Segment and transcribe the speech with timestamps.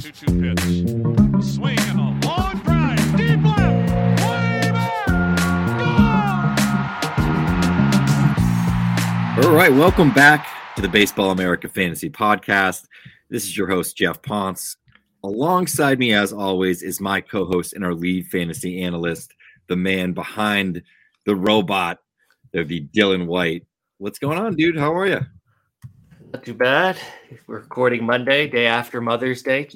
[0.00, 0.60] 2 2 pitch.
[1.44, 3.16] Swing and a long drive.
[3.18, 3.90] Deep left.
[4.24, 5.04] Way back.
[9.44, 12.86] All right, welcome back to the Baseball America Fantasy Podcast.
[13.28, 14.78] This is your host, Geoff Pontes.
[15.22, 19.34] Alongside me, as always, is my co host and our lead fantasy analyst,
[19.68, 20.82] the man behind
[21.26, 21.98] the robot,
[22.52, 23.66] the Dylan White.
[23.98, 24.78] What's going on, dude?
[24.78, 25.20] How are you?
[26.32, 26.96] Not too bad.
[27.46, 29.68] We're recording Monday, day after Mother's Day.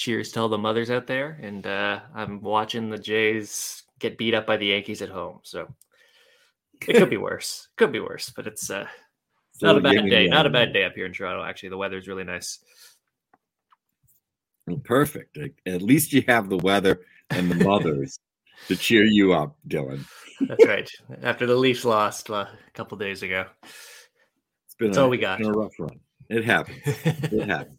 [0.00, 1.38] Cheers to all the mothers out there.
[1.42, 5.40] And uh, I'm watching the Jays get beat up by the Yankees at home.
[5.42, 5.68] So
[6.72, 7.68] it could be worse.
[7.76, 8.86] Could be worse, but it's uh,
[9.60, 10.26] not a bad day.
[10.26, 11.44] Not a bad day up here in Toronto.
[11.44, 12.60] Actually, the weather's really nice.
[14.84, 15.36] Perfect.
[15.66, 18.18] At least you have the weather and the mothers
[18.68, 20.06] to cheer you up, Dylan.
[20.40, 20.90] That's right.
[21.22, 23.44] After the Leafs lost uh, a couple days ago.
[23.64, 25.40] It's been That's a, all we got.
[25.40, 26.00] been a rough run.
[26.30, 26.78] It happens.
[26.86, 27.76] it happens.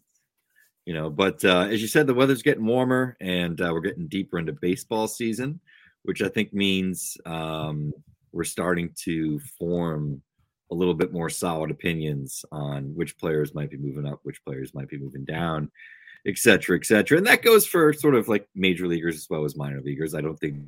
[0.84, 4.08] You know, but uh, as you said, the weather's getting warmer and uh, we're getting
[4.08, 5.60] deeper into baseball season,
[6.02, 7.92] which I think means um,
[8.32, 10.20] we're starting to form
[10.72, 14.74] a little bit more solid opinions on which players might be moving up, which players
[14.74, 15.70] might be moving down,
[16.26, 17.16] et cetera, et cetera.
[17.16, 20.14] And that goes for sort of like major leaguers as well as minor leaguers.
[20.16, 20.64] I don't think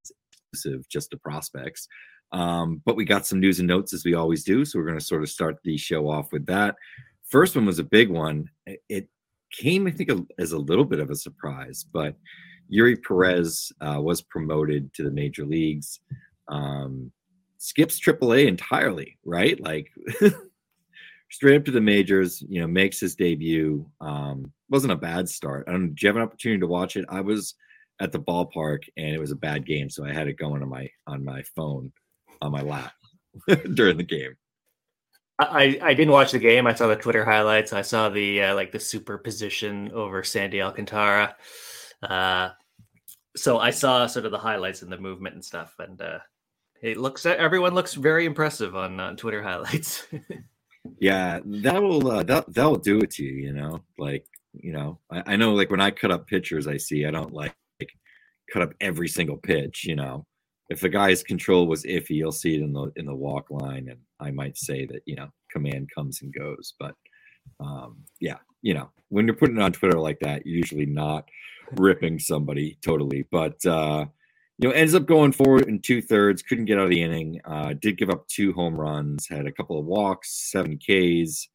[0.00, 0.10] it's
[0.52, 1.86] exclusive just to prospects.
[2.32, 4.64] Um, but we got some news and notes as we always do.
[4.64, 6.74] So we're going to sort of start the show off with that.
[7.28, 8.50] First one was a big one.
[8.88, 9.08] It-
[9.54, 12.16] came, I think, as a little bit of a surprise, but
[12.72, 16.00] Eury Perez uh, was promoted to the major leagues.
[16.48, 17.12] Um,
[17.58, 19.58] skips AAA entirely, right?
[19.60, 19.90] Like
[21.30, 22.42] straight up to the majors.
[22.48, 23.86] You know, makes his debut.
[24.00, 25.66] Um, wasn't a bad start.
[25.68, 25.88] I don't.
[25.88, 27.04] Did you have an opportunity to watch it?
[27.08, 27.54] I was
[28.00, 30.68] at the ballpark, and it was a bad game, so I had it going on
[30.68, 31.92] my on my phone
[32.42, 32.92] on my lap
[33.74, 34.34] during the game.
[35.38, 36.66] I, I didn't watch the game.
[36.66, 37.72] I saw the Twitter highlights.
[37.72, 41.34] I saw the uh, like the superposition over Sandy Alcantara.
[42.02, 42.50] Uh,
[43.36, 45.74] so I saw sort of the highlights and the movement and stuff.
[45.80, 46.20] And uh,
[46.80, 50.06] it looks everyone looks very impressive on Twitter highlights.
[50.98, 53.46] Yeah, that will uh, that that will do it to you.
[53.46, 56.76] You know, like you know, I, I know like when I cut up pictures, I
[56.76, 57.90] see I don't like, like
[58.52, 59.84] cut up every single pitch.
[59.84, 60.26] You know,
[60.70, 63.88] if the guy's control was iffy, you'll see it in the in the walk line,
[63.88, 66.74] and I might say that you know command comes and goes.
[66.78, 66.94] But
[67.60, 71.28] um, yeah, you know, when you're putting it on Twitter like that, you're usually not
[71.72, 73.26] ripping somebody totally.
[73.30, 74.06] But uh,
[74.58, 77.40] you know, ends up going forward in two thirds, couldn't get out of the inning.
[77.44, 81.48] Uh, did give up two home runs, had a couple of walks, seven Ks.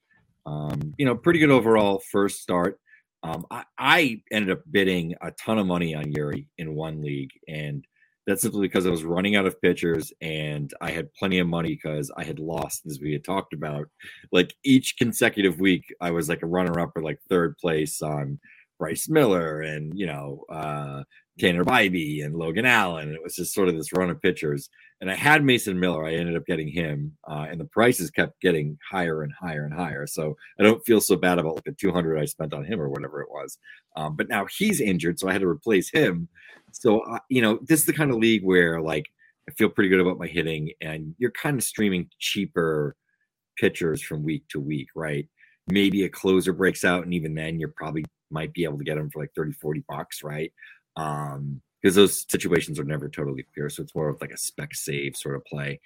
[0.45, 2.79] Um, you know, pretty good overall first start.
[3.23, 7.31] Um, I, I ended up bidding a ton of money on Eury in one league,
[7.47, 7.85] and
[8.29, 11.69] that's simply because I was running out of pitchers and I had plenty of money
[11.69, 13.87] because I had lost, as we had talked about.
[14.31, 18.39] Like each consecutive week, I was like a runner up or like third place on
[18.77, 21.03] Bryce Miller and, you know, uh,
[21.39, 23.13] Tanner Bibee and Logan Allen.
[23.13, 24.69] It was just sort of this run of pitchers.
[25.01, 26.05] And I had Mason Miller.
[26.05, 29.73] I ended up getting him, uh, and the prices kept getting higher and higher and
[29.73, 30.05] higher.
[30.05, 32.89] So I don't feel so bad about like the 200 I spent on him or
[32.89, 33.57] whatever it was.
[33.95, 36.27] Um, but now he's injured, so I had to replace him.
[36.71, 39.07] So uh, you know, this is the kind of league where like
[39.47, 42.95] I feel pretty good about my hitting, and you're kind of streaming cheaper
[43.57, 45.27] pitchers from week to week, right?
[45.67, 48.97] Maybe a closer breaks out, and even then, you're probably might be able to get
[48.97, 50.51] him for like 30, 40 bucks, right?
[50.99, 53.69] Um, because those situations are never totally pure.
[53.69, 55.79] So it's more of like a spec save sort of play.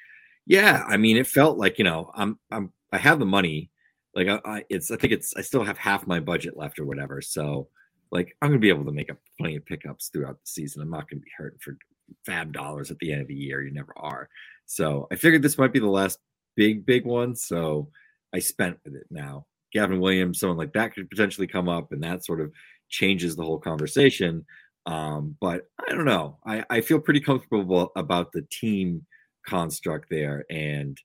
[0.47, 3.69] Yeah, I mean, it felt like you know, I'm I'm I have the money.
[4.15, 6.85] Like I, I it's I think it's I still have half my budget left or
[6.85, 7.21] whatever.
[7.21, 7.67] So
[8.11, 10.81] like I'm gonna be able to make up plenty of pickups throughout the season.
[10.81, 11.77] I'm not gonna be hurting for
[12.25, 13.61] fab dollars at the end of the year.
[13.61, 14.29] You never are.
[14.65, 16.19] So I figured this might be the last
[16.55, 17.35] big, big one.
[17.35, 17.89] So
[18.33, 19.45] I spent with it now.
[19.71, 22.51] Gavin Williams, someone like that could potentially come up, and that sort of
[22.89, 24.45] changes the whole conversation.
[24.85, 26.37] Um, but I don't know.
[26.45, 29.05] I, I feel pretty comfortable about the team
[29.45, 30.97] construct there, and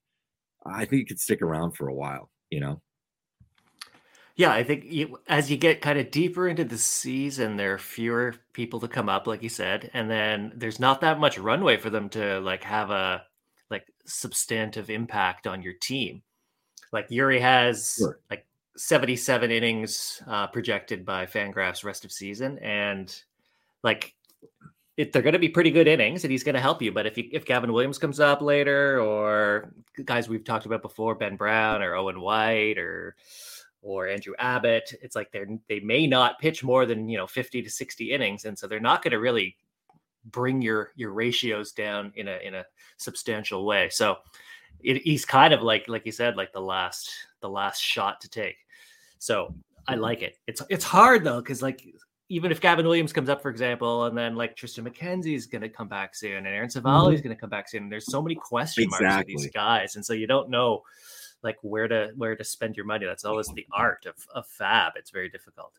[0.65, 2.29] I think it could stick around for a while.
[2.49, 2.81] You know.
[4.35, 7.77] Yeah, I think you, as you get kind of deeper into the season, there are
[7.77, 11.75] fewer people to come up, like you said, and then there's not that much runway
[11.75, 13.23] for them to like have a
[13.69, 16.21] like substantive impact on your team.
[16.93, 18.19] Like Eury has sure.
[18.29, 18.45] like
[18.77, 23.13] 77 innings uh, projected by Fangraphs rest of season, and
[23.83, 24.13] like
[24.97, 26.91] it, they're going to be pretty good innings, and he's going to help you.
[26.91, 29.73] But if if Gavin Williams comes up later, or
[30.03, 33.15] guys we've talked about before, Ben Brown or Owen White or
[33.81, 37.61] or Andrew Abbott, it's like they're they may not pitch more than you know 50
[37.61, 39.55] to 60 innings, and so they're not going to really
[40.25, 42.65] bring your your ratios down in a in a
[42.97, 43.89] substantial way.
[43.89, 44.17] So
[44.81, 47.09] it, he's kind of like like you said, like the last
[47.41, 48.57] the last shot to take.
[49.19, 49.55] So
[49.87, 50.35] I like it.
[50.47, 51.85] It's it's hard though because like
[52.29, 55.63] even if Gavin Williams comes up, for example, and then like Triston McKenzie is going
[55.63, 57.15] to come back soon, and Aaron Civale mm-hmm.
[57.15, 57.89] is going to come back soon.
[57.89, 60.83] There's so many question marks with these guys, and so you don't know
[61.41, 63.05] like where to where to spend your money.
[63.05, 64.93] That's always the art of of fab.
[64.95, 65.73] It's very difficult.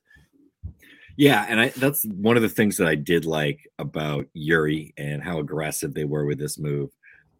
[1.16, 5.22] Yeah, and I, that's one of the things that I did like about Eury and
[5.22, 6.90] how aggressive they were with this move.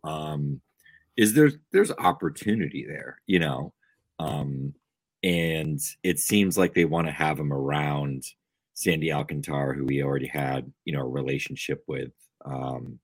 [0.04, 0.60] Um,
[1.16, 3.72] is there's there's opportunity there, you know,
[4.20, 4.74] um,
[5.22, 8.24] and it seems like they want to have him around
[8.81, 12.12] Sandy Alcantara, who we already had, you know, a relationship with.
[12.47, 12.99] Um,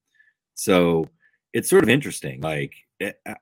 [0.55, 1.07] so
[1.53, 2.41] it's sort of interesting.
[2.41, 3.35] Like, it, eh,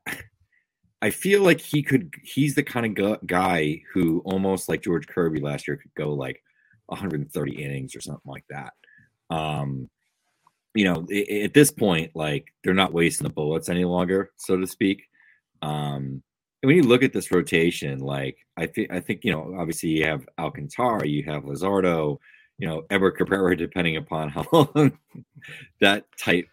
[1.02, 2.14] I feel like he could.
[2.24, 6.44] He's the kind of guy who almost like George Kirby last year could go like
[6.88, 8.74] 130 innings or something like that.
[9.30, 9.90] Um,
[10.74, 11.08] you know,
[11.44, 15.04] at this point, like they're not wasting the bullets any longer, so to speak.
[15.62, 16.22] Um,
[16.65, 20.06] when you look at this rotation, like I think, I think you know, obviously you
[20.06, 22.19] have Alcantara, you have Luzardo,
[22.57, 24.97] you know, Ever Cabrera, depending upon how long
[25.81, 26.45] that tight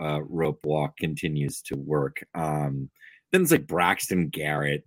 [0.00, 2.24] uh, rope walk continues to work.
[2.34, 2.90] Um,
[3.32, 4.84] then it's like Braxton Garrett.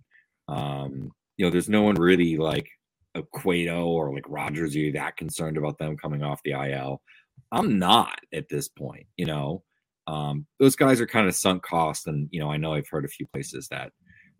[0.48, 2.68] Um, you know, there's no one really like
[3.14, 7.00] a Cueto or like Rogers, are you that concerned about them coming off the IL?
[7.52, 9.62] I'm not at this point, you know.
[10.06, 13.04] Um, those guys are kind of sunk cost, and you know, I know I've heard
[13.04, 13.92] a few places that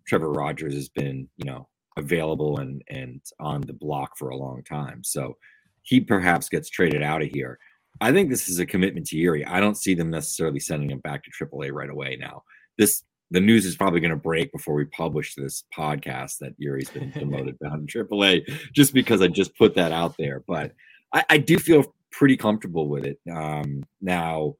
[0.07, 4.63] Trevor Rogers has been, you know, available and and on the block for a long
[4.65, 5.03] time.
[5.05, 5.37] So
[5.83, 7.59] he perhaps gets traded out of here.
[8.01, 9.47] I think this is a commitment to Eury.
[9.47, 12.43] I don't see them necessarily sending him back to AAA right away now.
[12.79, 16.91] This the news is probably going to break before we publish this podcast that Eury's
[16.91, 20.45] been promoted down to AAA, just because I just put that out there.
[20.47, 20.73] But
[21.13, 23.19] I, I do feel pretty comfortable with it.
[23.33, 24.55] Um, now,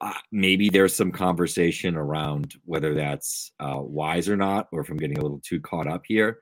[0.00, 4.96] uh, maybe there's some conversation around whether that's uh, wise or not, or if I'm
[4.96, 6.38] getting a little too caught up here.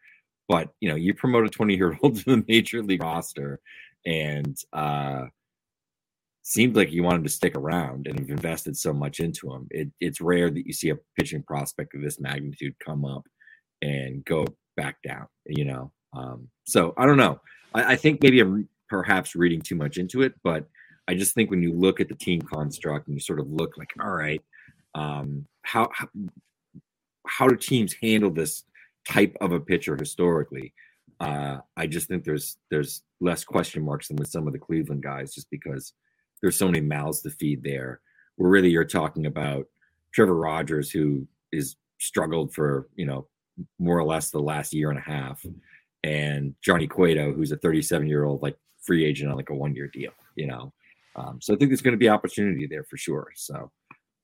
[0.48, 3.60] But you know, you promote a 20 year old to the major league roster,
[4.06, 5.24] and uh,
[6.42, 9.66] seemed like you wanted to stick around and have invested so much into him.
[9.70, 13.26] It, it's rare that you see a pitching prospect of this magnitude come up
[13.82, 15.92] and go back down, you know.
[16.16, 17.40] Um, so I don't know.
[17.74, 20.66] I, I think maybe I'm perhaps reading too much into it, but
[21.08, 23.78] I just think when you look at the team construct and you sort of look
[23.78, 24.42] like, all right,
[24.94, 26.08] um, how, how
[27.26, 28.64] how do teams handle this
[29.08, 30.72] type of a pitcher historically?
[31.20, 35.02] Uh, I just think there's there's less question marks than with some of the Cleveland
[35.02, 35.94] guys, just because
[36.42, 38.00] there's so many mouths to feed there.
[38.36, 39.66] Where really you're talking about
[40.14, 43.26] Trevor Rogers, who is struggled for you know
[43.78, 45.44] more or less the last year and a half,
[46.04, 49.74] and Johnny Cueto, who's a 37 year old like free agent on like a one
[49.74, 50.12] year deal.
[50.36, 50.72] You know,
[51.16, 53.32] um, so I think there's going to be opportunity there for sure.
[53.34, 53.70] So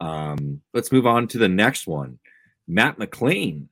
[0.00, 2.18] um, let's move on to the next one.
[2.66, 3.66] Matt McLain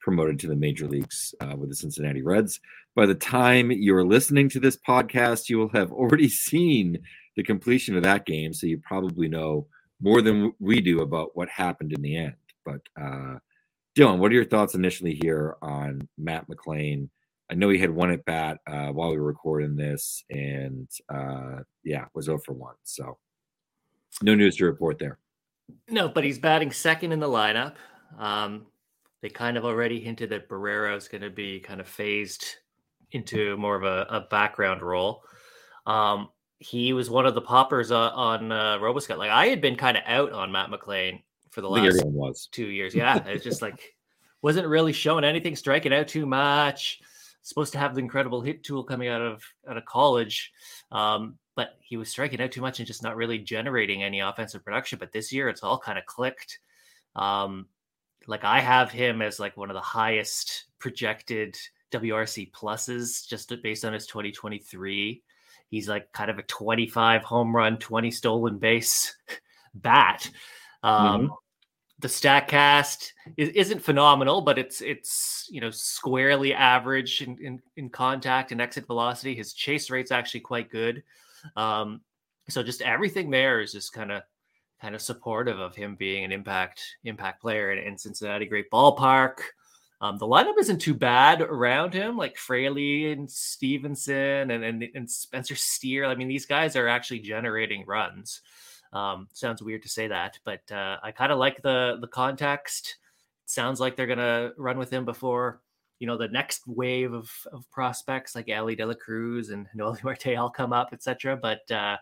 [0.00, 2.60] promoted to the major leagues uh, with the Cincinnati Reds.
[2.94, 6.98] By the time you're listening to this podcast, you will have already seen
[7.36, 8.52] the completion of that game.
[8.52, 9.66] So you probably know
[10.00, 12.34] more than we do about what happened in the end.
[12.64, 13.36] But uh,
[13.96, 17.08] Dylan, what are your thoughts initially here on Matt McLain?
[17.50, 21.58] I know he had one at bat uh, while we were recording this, and uh,
[21.82, 22.74] yeah, was 0 for 1.
[22.84, 23.18] So
[24.22, 25.18] no news to report there.
[25.88, 27.74] No, but he's batting second in the lineup.
[28.18, 28.66] Um,
[29.20, 32.44] they kind of already hinted that Barrero is going to be kind of phased
[33.12, 35.22] into more of a, a background role.
[35.86, 36.28] Um,
[36.58, 39.18] he was one of the poppers uh, on uh, Roboscout.
[39.18, 42.94] Like I had been kind of out on Matt McLain for the last two years.
[42.94, 43.94] Yeah, it's just like
[44.42, 47.00] wasn't really showing anything, striking out too much.
[47.42, 50.52] Supposed to have the incredible hit tool coming out of out of college,
[50.92, 54.64] um, but he was striking out too much and just not really generating any offensive
[54.64, 54.98] production.
[54.98, 56.58] But this year, it's all kind of clicked.
[57.16, 57.66] Um,
[58.26, 61.56] like I have him as like one of the highest projected
[61.92, 65.22] WRC pluses just based on his 2023.
[65.68, 69.16] He's like kind of a 25 home run, 20 stolen base
[69.74, 70.30] bat.
[70.82, 71.32] Um,
[72.00, 77.90] The Statcast is, isn't phenomenal, but it's it's you know squarely average in, in, in
[77.90, 79.34] contact and exit velocity.
[79.34, 81.02] His chase rate's actually quite good.
[81.56, 82.00] Um,
[82.48, 84.22] so just everything there is just kind of
[84.80, 88.46] kind of supportive of him being an impact impact player in, in Cincinnati.
[88.46, 89.38] Great ballpark.
[90.02, 95.10] Um, the lineup isn't too bad around him, like Fraley and Stephenson and, and, and
[95.10, 96.06] Spencer Steer.
[96.06, 98.40] I mean, these guys are actually generating runs.
[98.92, 102.96] Um, sounds weird to say that, but uh, I kind of like the the context.
[103.44, 105.60] It sounds like they're gonna run with him before
[106.00, 109.98] you know the next wave of, of prospects like Elly De La Cruz and Noel
[110.02, 111.36] Marte all come up, etc.
[111.36, 111.98] But uh,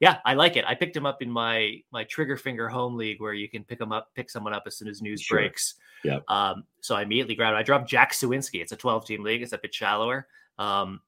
[0.00, 0.64] yeah, I like it.
[0.66, 3.80] I picked him up in my my trigger finger home league where you can pick
[3.80, 5.38] him up, pick someone up as soon as news Sure.
[5.38, 5.74] breaks.
[6.02, 6.18] Yeah.
[6.26, 7.56] Um, so I immediately grabbed.
[7.56, 8.60] I dropped Jack Suwinski.
[8.60, 9.42] It's a 12 team league.
[9.42, 10.26] It's a bit shallower.
[10.58, 11.00] Um,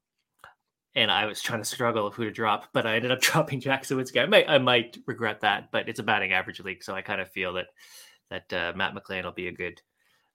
[0.94, 3.60] and I was trying to struggle of who to drop, but I ended up dropping
[3.60, 4.22] Jack Suwinski.
[4.22, 7.20] I might I might regret that, but it's a batting average league, so I kind
[7.20, 7.66] of feel that
[8.30, 9.80] that uh, Matt McLain will be a good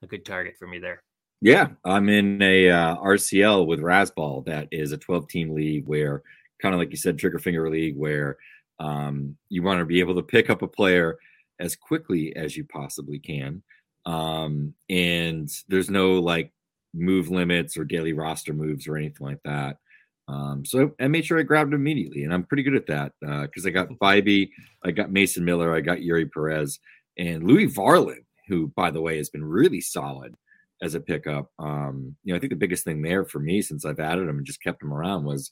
[0.01, 1.04] a good target for me there.
[1.42, 6.22] Yeah, I'm in a uh, RCL with Razzball that is a 12 team league where,
[6.62, 8.38] kind of like you said, trigger finger league where
[8.80, 11.18] um, you want to be able to pick up a player
[11.60, 13.62] as quickly as you possibly can.
[14.06, 16.51] Um, and there's no like
[16.94, 19.78] move limits or daily roster moves or anything like that.
[20.29, 23.13] Um, so I made sure I grabbed him immediately, and I'm pretty good at that
[23.48, 24.51] because I got Bibee,
[24.83, 26.79] I got Mason Miller, I got Eury Perez,
[27.17, 30.36] and Louis Varland, who, by the way, has been really solid
[30.81, 31.51] as a pickup.
[31.57, 34.38] Um, you know, I think the biggest thing there for me since I've added him
[34.38, 35.51] and just kept him around was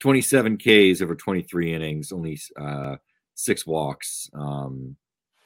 [0.00, 2.96] 27 Ks over 23 innings, only uh,
[3.34, 4.30] six walks.
[4.34, 4.96] Um,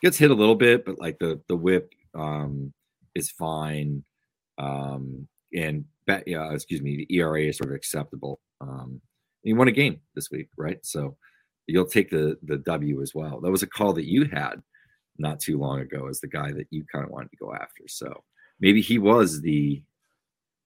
[0.02, 2.72] gets hit a little bit, but like the the whip um,
[3.14, 4.04] is fine.
[4.58, 8.40] Um, and bet, yeah, excuse me, the ERA is sort of acceptable.
[8.60, 9.00] Um,
[9.42, 10.78] he won a game this week, right?
[10.84, 11.16] So
[11.66, 13.40] you'll take the the W as well.
[13.40, 14.62] That was a call that you had
[15.18, 17.84] not too long ago as the guy that you kind of wanted to go after.
[17.88, 18.24] So
[18.58, 19.82] maybe he was the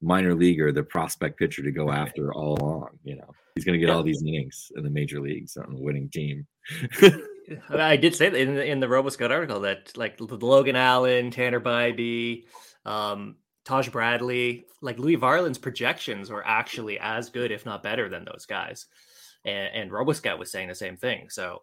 [0.00, 2.98] minor leaguer, the prospect pitcher to go after all along.
[3.04, 5.80] You know, he's going to get all these innings in the major leagues on a
[5.80, 6.46] winning team.
[7.70, 11.60] I did say that in the, in the RoboScout article that like Logan Allen, Tanner
[11.60, 12.44] Bibee,
[12.86, 18.24] um, Taj Bradley, like Louis Varland's projections were actually as good, if not better, than
[18.24, 18.86] those guys.
[19.44, 21.28] And, and RoboScout was saying the same thing.
[21.30, 21.62] So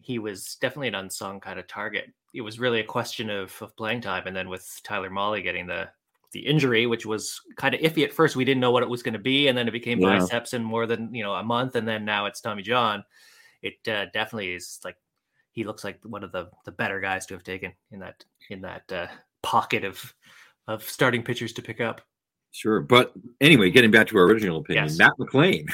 [0.00, 2.12] he was definitely an unsung kind of target.
[2.34, 4.26] It was really a question of, of playing time.
[4.26, 5.88] And then with Tyler Mahle getting the
[6.32, 9.02] the injury, which was kind of iffy at first, we didn't know what it was
[9.02, 10.18] going to be, and then it became Yeah.
[10.18, 13.04] biceps in more than you know a month, and then now it's Tommy John.
[13.60, 14.96] It uh, definitely is like
[15.50, 18.62] he looks like one of the the better guys to have taken in that in
[18.62, 19.08] that uh,
[19.42, 20.14] pocket of
[20.68, 22.00] of starting pitchers to pick up.
[22.54, 22.80] Sure.
[22.80, 24.98] But anyway, getting back to our original opinion, Yes.
[24.98, 25.66] Matt McLain.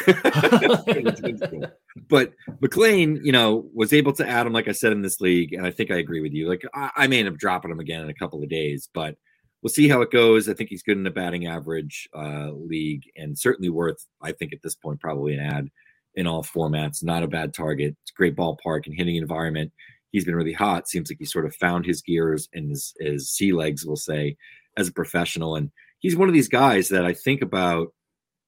[2.09, 5.53] but McLain, you know, was able to add him, like I said, in this league.
[5.53, 6.49] And I think I agree with you.
[6.49, 9.17] Like, I, I may end up dropping him again in a couple of days, but
[9.61, 10.49] we'll see how it goes.
[10.49, 14.53] I think he's good in the batting average uh, league and certainly worth, I think,
[14.53, 15.69] at this point, probably an ad
[16.15, 17.03] in all formats.
[17.03, 17.97] Not a bad target.
[18.03, 19.73] It's a great ballpark and hitting environment.
[20.13, 20.89] He's been really hot.
[20.89, 24.37] Seems like he sort of found his gears and his, his sea legs, we'll say,
[24.79, 25.57] as a professional.
[25.57, 27.93] And he's one of these guys that I think about,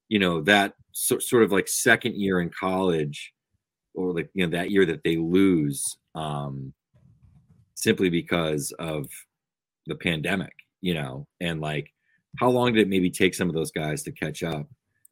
[0.09, 3.33] you know, that so, sort of like second year in college
[3.95, 6.73] or like, you know, that year that they lose um,
[7.75, 9.09] simply because of
[9.87, 11.93] the pandemic, you know, and like
[12.39, 14.67] how long did it maybe take some of those guys to catch up,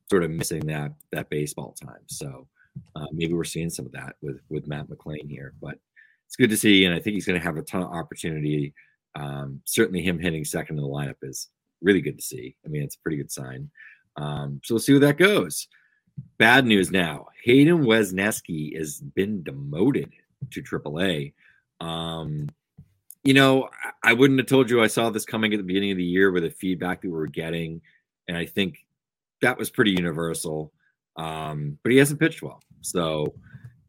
[0.09, 2.03] sort of missing that, that baseball time.
[2.07, 2.47] So
[2.95, 5.79] uh, maybe we're seeing some of that with, with Matt McLain here, but
[6.27, 6.85] it's good to see.
[6.85, 8.73] And I think he's going to have a ton of opportunity.
[9.15, 11.49] Um, certainly him hitting second in the lineup is
[11.83, 12.57] really good to see.
[12.65, 13.71] I mean, it's a pretty good sign.
[14.17, 15.69] Um, so we'll see where that goes.
[16.39, 17.27] Bad news now.
[17.45, 20.13] Hayden Wesneski has been demoted
[20.51, 21.35] to AAA.
[21.81, 22.49] Um,
[23.25, 23.69] you know,
[24.03, 26.31] I, wouldn't have told you I saw this coming at the beginning of the year
[26.33, 27.81] with the feedback that we were getting,
[28.27, 28.79] and I think
[29.43, 30.73] that was pretty universal.
[31.17, 33.35] Um, but he hasn't pitched well, so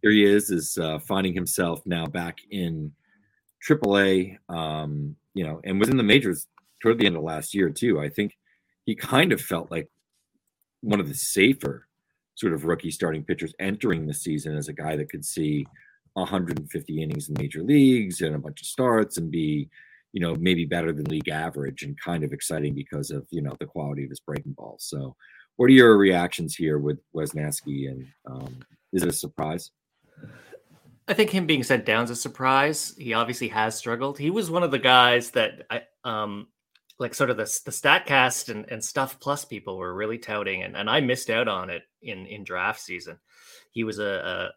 [0.01, 2.91] here he is, is uh, finding himself now back in
[3.67, 4.37] AAA.
[4.49, 6.47] Um, you know, and was in the majors
[6.81, 7.99] toward the end of last year too.
[7.99, 8.37] I think
[8.85, 9.89] he kind of felt like
[10.81, 11.87] one of the safer
[12.35, 15.67] sort of rookie starting pitchers entering the season as a guy that could see
[16.13, 19.69] 150 innings in major leagues and a bunch of starts and be,
[20.13, 23.55] you know, maybe better than league average and kind of exciting because of, you know,
[23.59, 24.75] the quality of his breaking ball.
[24.79, 25.15] So,
[25.57, 28.59] what are your reactions here with Wesneski and um,
[28.93, 29.71] is it a surprise?
[31.09, 32.93] I think him being sent down is a surprise.
[32.95, 34.19] He obviously has struggled.
[34.19, 36.47] He was one of the guys that I um
[36.99, 40.77] like sort of the the Statcast and, and stuff plus people were really touting and,
[40.77, 43.17] and I missed out on it in in draft season.
[43.71, 44.51] He was a,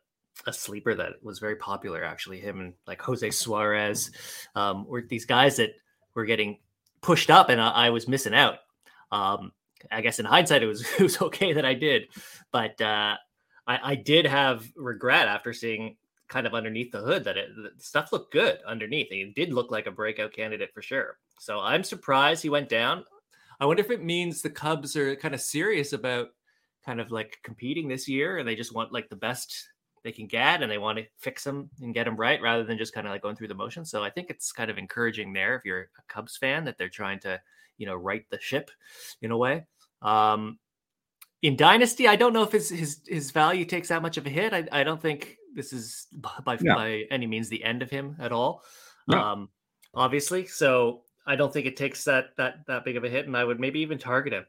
[0.46, 2.40] a, a sleeper that was very popular actually.
[2.40, 4.10] Him and like Jose Suarez
[4.54, 5.70] um, were these guys that
[6.14, 6.58] were getting
[7.00, 8.56] pushed up and I, I was missing out.
[9.10, 9.52] Um,
[9.90, 12.08] I guess in hindsight it was it was okay that I did,
[12.50, 13.16] but uh,
[13.66, 15.96] I, I did have regret after seeing
[16.32, 19.08] kind of underneath the hood that it stuff looked good underneath.
[19.10, 21.18] It did look like a breakout candidate for sure.
[21.38, 23.04] So I'm surprised he went down.
[23.60, 26.28] I wonder if it means the Cubs are kind of serious about
[26.86, 29.68] kind of like competing this year and they just want like the best
[30.04, 32.78] they can get and they want to fix them and get them right rather than
[32.78, 33.84] just kind of like going through the motion.
[33.84, 36.88] So I think it's kind of encouraging there if you're a Cubs fan that they're
[36.88, 37.38] trying to,
[37.76, 38.70] you know, right the ship
[39.20, 39.66] in a way.
[40.00, 40.58] Um,
[41.42, 44.30] in Dynasty, I don't know if his his his value takes that much of a
[44.30, 44.54] hit.
[44.54, 46.06] I, I don't think this is
[46.44, 46.74] by no.
[46.74, 48.62] by any means the end of him at all.
[49.08, 49.18] No.
[49.18, 49.48] Um,
[49.94, 53.36] obviously, so I don't think it takes that that that big of a hit, and
[53.36, 54.46] I would maybe even target him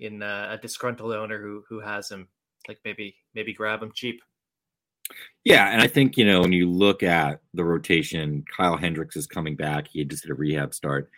[0.00, 2.28] in uh, a disgruntled owner who who has him,
[2.68, 4.20] like maybe maybe grab him cheap.
[5.44, 9.26] Yeah, and I think you know when you look at the rotation, Kyle Hendricks is
[9.26, 9.88] coming back.
[9.88, 11.10] He just did a rehab start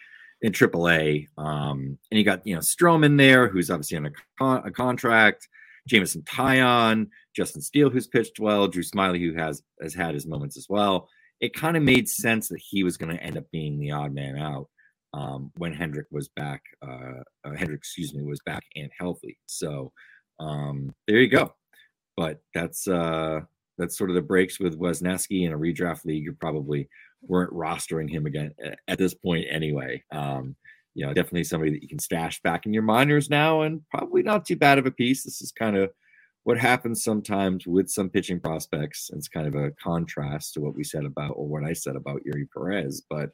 [0.42, 4.66] in AAA, um, and you got you know Stroman there, who's obviously on a, con-
[4.66, 5.48] a contract.
[5.86, 10.56] Jameson Taillon, Justin Steele, who's pitched well, Drew Smyly, who has has had his moments
[10.56, 11.08] as well.
[11.40, 14.14] It kind of made sense that he was going to end up being the odd
[14.14, 14.68] man out
[15.12, 16.62] um, when Hendrick was back.
[16.82, 19.38] Uh, uh, Hendrick, excuse me, was back and healthy.
[19.46, 19.92] So
[20.40, 21.54] um, there you go.
[22.16, 23.40] But that's uh,
[23.76, 26.24] that's sort of the breaks with Wesneski in a redraft league.
[26.24, 26.88] You probably
[27.22, 28.52] weren't rostering him again
[28.88, 30.02] at this point anyway.
[30.12, 30.56] Um,
[30.94, 34.22] you know, definitely somebody that you can stash back in your minors now, and probably
[34.22, 35.24] not too bad of a piece.
[35.24, 35.90] This is kind of
[36.44, 39.10] what happens sometimes with some pitching prospects.
[39.12, 42.20] It's kind of a contrast to what we said about, or what I said about
[42.24, 43.30] Eury Perez, but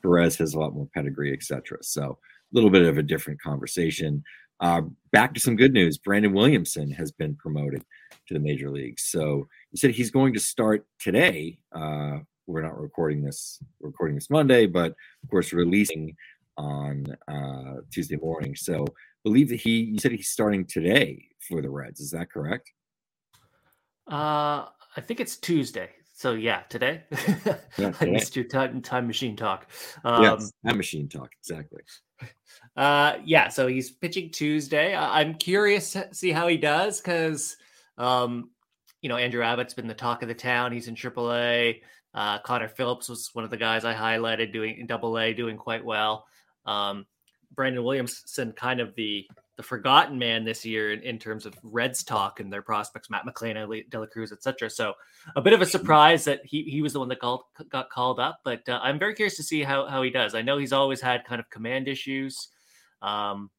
[0.00, 1.78] Perez has a lot more pedigree, etc.
[1.82, 4.22] So a little bit of a different conversation.
[4.60, 5.98] Uh, back to some good news.
[5.98, 7.84] Brandon Williamson has been promoted
[8.28, 9.02] to the major leagues.
[9.02, 11.58] So he said he's going to start today.
[11.74, 16.14] Uh, we're not recording this recording this Monday, but of course releasing
[16.56, 18.54] on uh, Tuesday morning.
[18.54, 18.86] So
[19.24, 22.00] believe that he you said he's starting today for the Reds.
[22.00, 22.72] Is that correct?
[24.10, 25.90] Uh, I think it's Tuesday.
[26.14, 27.02] So yeah, today.
[27.78, 27.92] Yeah.
[28.00, 29.66] I missed your time, time machine talk.
[30.04, 31.82] Um, yes, time machine talk exactly.
[32.76, 33.48] Uh, yeah.
[33.48, 34.94] So he's pitching Tuesday.
[34.94, 37.56] I'm curious to see how he does because,
[37.98, 38.50] um,
[39.00, 40.72] you know, Andrew Abbott's been the talk of the town.
[40.72, 41.80] He's in AAA.
[42.14, 45.56] Uh, Connor Phillips was one of the guys I highlighted doing in Double A, doing
[45.56, 46.26] quite well.
[46.66, 47.06] Um,
[47.54, 52.02] Brandon Williamson, kind of the the forgotten man this year in, in terms of Reds
[52.02, 54.70] talk and their prospects, Matt McLain, De La Cruz, etc.
[54.70, 54.94] So
[55.36, 58.18] a bit of a surprise that he he was the one that called, got called
[58.18, 60.34] up, but uh, I'm very curious to see how how he does.
[60.34, 62.48] I know he's always had kind of command issues.
[63.02, 63.50] Um,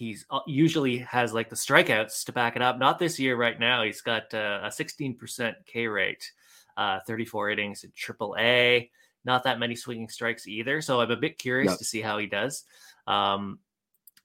[0.00, 2.78] he's uh, usually has like the strikeouts to back it up.
[2.78, 3.84] Not this year, right now.
[3.84, 6.32] He's got uh, a 16% K rate,
[6.76, 8.90] uh, 34 innings in Triple A.
[9.24, 10.80] Not that many swinging strikes either.
[10.80, 12.64] So I'm a bit curious to see how he does.
[13.06, 13.58] Um,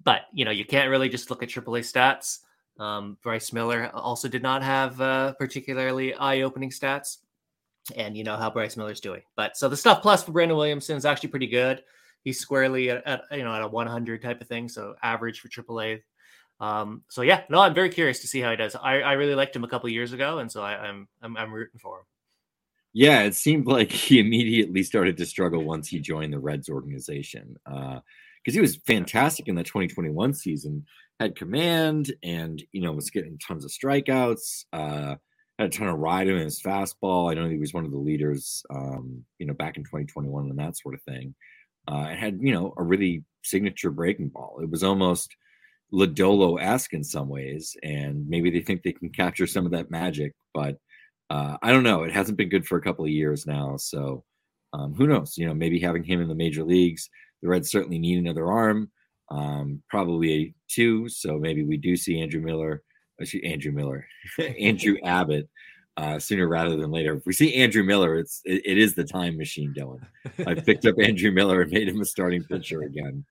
[0.04, 2.40] but you know, you can't really just look at AAA stats.
[2.80, 7.18] Um, Bryce Miller also did not have uh, particularly eye-opening stats,
[7.96, 9.22] and you know how Bryce Miller's doing.
[9.36, 11.84] But so the stuff plus for Brandon Williamson is actually pretty good.
[12.24, 15.48] He's squarely at, at you know at a 100 type of thing, so average for
[15.48, 16.02] AAA.
[16.60, 18.76] Um, so yeah, no, I'm very curious to see how he does.
[18.76, 21.54] I, I really liked him a couple years ago, and so I, I'm, I'm I'm
[21.54, 22.06] rooting for him.
[22.96, 27.58] Yeah, it seemed like he immediately started to struggle once he joined the Reds organization.
[27.66, 28.00] Uh,
[28.42, 30.86] because he was fantastic in the 2021 season.
[31.20, 34.66] Had command and you know was getting tons of strikeouts.
[34.72, 35.16] Uh,
[35.60, 37.30] had a ton of ride in his fastball.
[37.32, 40.60] I know he was one of the leaders, um, you know, back in 2021 and
[40.60, 41.36] that sort of thing.
[41.90, 44.60] Uh, and had you know a really signature breaking ball.
[44.64, 45.36] It was almost
[45.94, 49.92] Lodolo esque in some ways, and maybe they think they can capture some of that
[49.92, 50.34] magic.
[50.54, 50.78] But
[51.30, 52.04] uh, I don't know.
[52.04, 54.24] It hasn't been good for a couple of years now, so
[54.74, 55.38] um, who knows?
[55.38, 57.10] You know, maybe having him in the major leagues
[57.46, 58.92] the Reds certainly need another arm,
[59.30, 61.08] um, probably a two.
[61.10, 62.82] So maybe we do see Andrew Miller,
[63.22, 64.08] actually Andrew Miller,
[64.60, 65.48] Andrew Abbott
[65.98, 67.14] uh, sooner rather than later.
[67.14, 70.02] If we see Andrew Miller, it's it, it is the time machine, Dylan.
[70.48, 73.24] I picked up Andrew Miller and made him a starting pitcher again,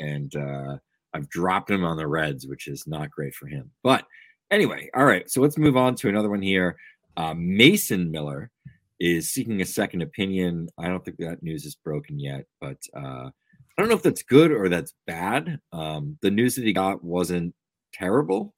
[0.00, 0.76] and uh,
[1.14, 3.70] I've dropped him on the Reds, which is not great for him.
[3.82, 4.04] But
[4.50, 5.30] anyway, all right.
[5.30, 6.76] So let's move on to another one here.
[7.20, 8.50] Uh, Mason Miller
[8.98, 10.70] is seeking a second opinion.
[10.78, 14.22] I don't think that news is broken yet, but uh, I don't know if that's
[14.22, 15.58] good or that's bad.
[15.70, 17.54] Um, the news that he got wasn't
[17.92, 18.54] terrible.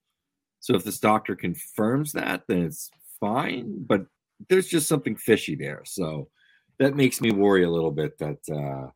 [0.61, 3.85] So if this doctor confirms that, then it's fine.
[3.85, 4.07] But
[4.49, 5.83] there's just something fishy there.
[5.85, 6.29] So
[6.79, 8.91] that makes me worry a little bit that uh,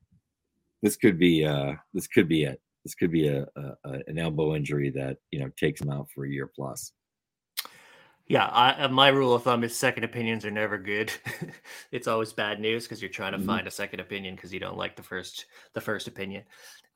[0.81, 2.61] this could be uh, this could be it.
[2.85, 6.09] This could be a, a, a, an elbow injury that you know takes him out
[6.15, 6.93] for a year plus.
[8.29, 11.13] Yeah, I, uh, my rule of thumb is second opinions are never good.
[11.93, 13.47] it's always bad news because you're trying to mm-hmm.
[13.47, 16.43] find a second opinion because you don't like the first the first opinion.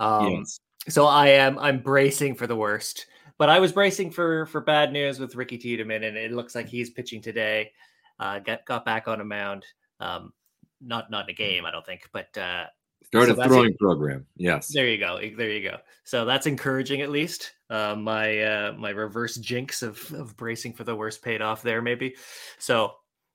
[0.01, 0.59] Um, yes.
[0.89, 3.07] So I am I'm bracing for the worst,
[3.39, 6.67] but I was bracing for for bad news with Ricky Tiedemann, and it looks like
[6.67, 7.71] he's pitching today.
[8.19, 9.65] Uh, got got back on a mound.
[10.01, 10.33] Um,
[10.81, 12.65] not not in a game, I don't think, but uh,
[13.05, 14.27] Start so a throwing program.
[14.37, 14.69] Yes.
[14.69, 15.19] There you go.
[15.19, 15.79] There you go.
[16.05, 17.53] So that's encouraging at least.
[17.69, 21.83] Uh, my uh, my reverse jinx of of bracing for the worst paid off there
[21.83, 22.15] maybe.
[22.59, 22.95] So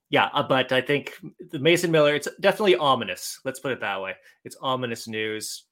[0.09, 1.13] yeah, uh, but I think
[1.51, 2.15] the Mason Miller.
[2.15, 3.39] It's definitely ominous.
[3.43, 4.15] Let's put it that way.
[4.43, 5.63] It's ominous news.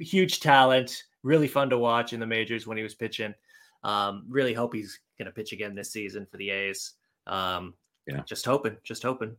[0.00, 1.04] Huge talent.
[1.22, 3.34] Really fun to watch in the majors when he was pitching.
[3.84, 6.94] Um, really hope he's going to pitch again this season for the A's.
[7.26, 7.74] Um,
[8.06, 8.22] yeah.
[8.26, 8.76] Just hoping.
[8.84, 9.36] Just hoping.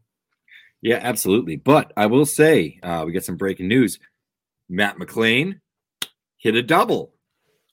[0.81, 1.57] Yeah, absolutely.
[1.57, 3.99] But I will say, uh, we got some breaking news.
[4.69, 5.59] Matt McLain
[6.37, 7.13] hit a double,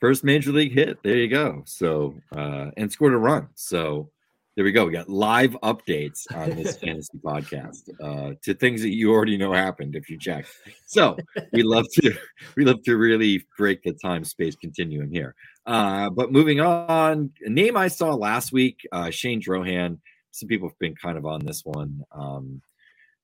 [0.01, 1.03] first major league hit.
[1.03, 1.63] There you go.
[1.67, 3.49] So, uh, and scored a run.
[3.55, 4.11] So,
[4.57, 4.87] there we go.
[4.87, 9.53] We got live updates on this fantasy podcast uh, to things that you already know
[9.53, 10.47] happened if you check.
[10.87, 11.19] So
[11.53, 12.17] we love to
[12.57, 15.35] we love to really break the time space continuum here.
[15.67, 19.99] Uh, but moving on, a name I saw last week, uh, Shane Drohan.
[20.31, 22.03] Some people have been kind of on this one.
[22.11, 22.63] Um,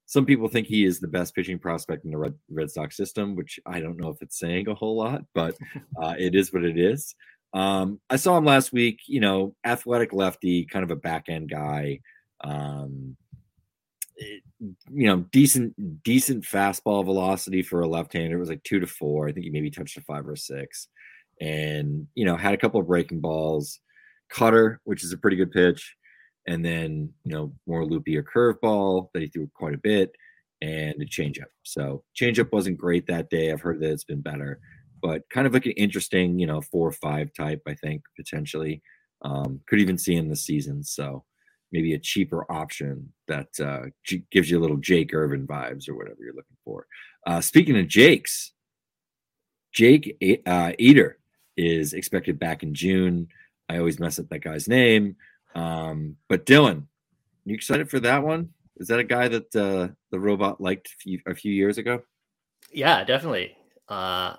[0.06, 3.34] some people think he is the best pitching prospect in the Red, Red Sox system,
[3.34, 5.56] which I don't know if it's saying a whole lot, but
[6.02, 7.14] uh, it is what it is.
[7.54, 11.50] Um, I saw him last week, you know, athletic lefty, kind of a back end
[11.50, 12.00] guy.
[12.42, 13.16] Um,
[14.16, 18.36] it, you know, decent, decent fastball velocity for a left hander.
[18.36, 19.28] It was like two to four.
[19.28, 20.88] I think he maybe touched a five or six.
[21.40, 23.80] And, you know, had a couple of breaking balls,
[24.30, 25.96] cutter, which is a pretty good pitch
[26.46, 30.12] and then you know more loopier curveball that he threw quite a bit,
[30.60, 31.50] and a changeup.
[31.62, 33.52] So changeup wasn't great that day.
[33.52, 34.60] I've heard that it's been better,
[35.00, 37.62] but kind of like an interesting you know four or five type.
[37.66, 38.82] I think potentially
[39.22, 40.82] um, could even see in the season.
[40.84, 41.24] So
[41.72, 45.96] maybe a cheaper option that uh, g- gives you a little Jake Irvin vibes or
[45.96, 46.86] whatever you're looking for.
[47.26, 48.52] Uh, speaking of Jake's,
[49.72, 51.18] Jake uh, Eder
[51.56, 53.28] is expected back in June.
[53.68, 55.16] I always mess up that guy's name.
[55.54, 56.86] Um, but Dylan,
[57.44, 58.50] you excited for that one?
[58.76, 60.94] Is that a guy that uh, the robot liked
[61.26, 62.02] a few, years ago?
[62.72, 63.56] Yeah, definitely.
[63.88, 64.36] Uh,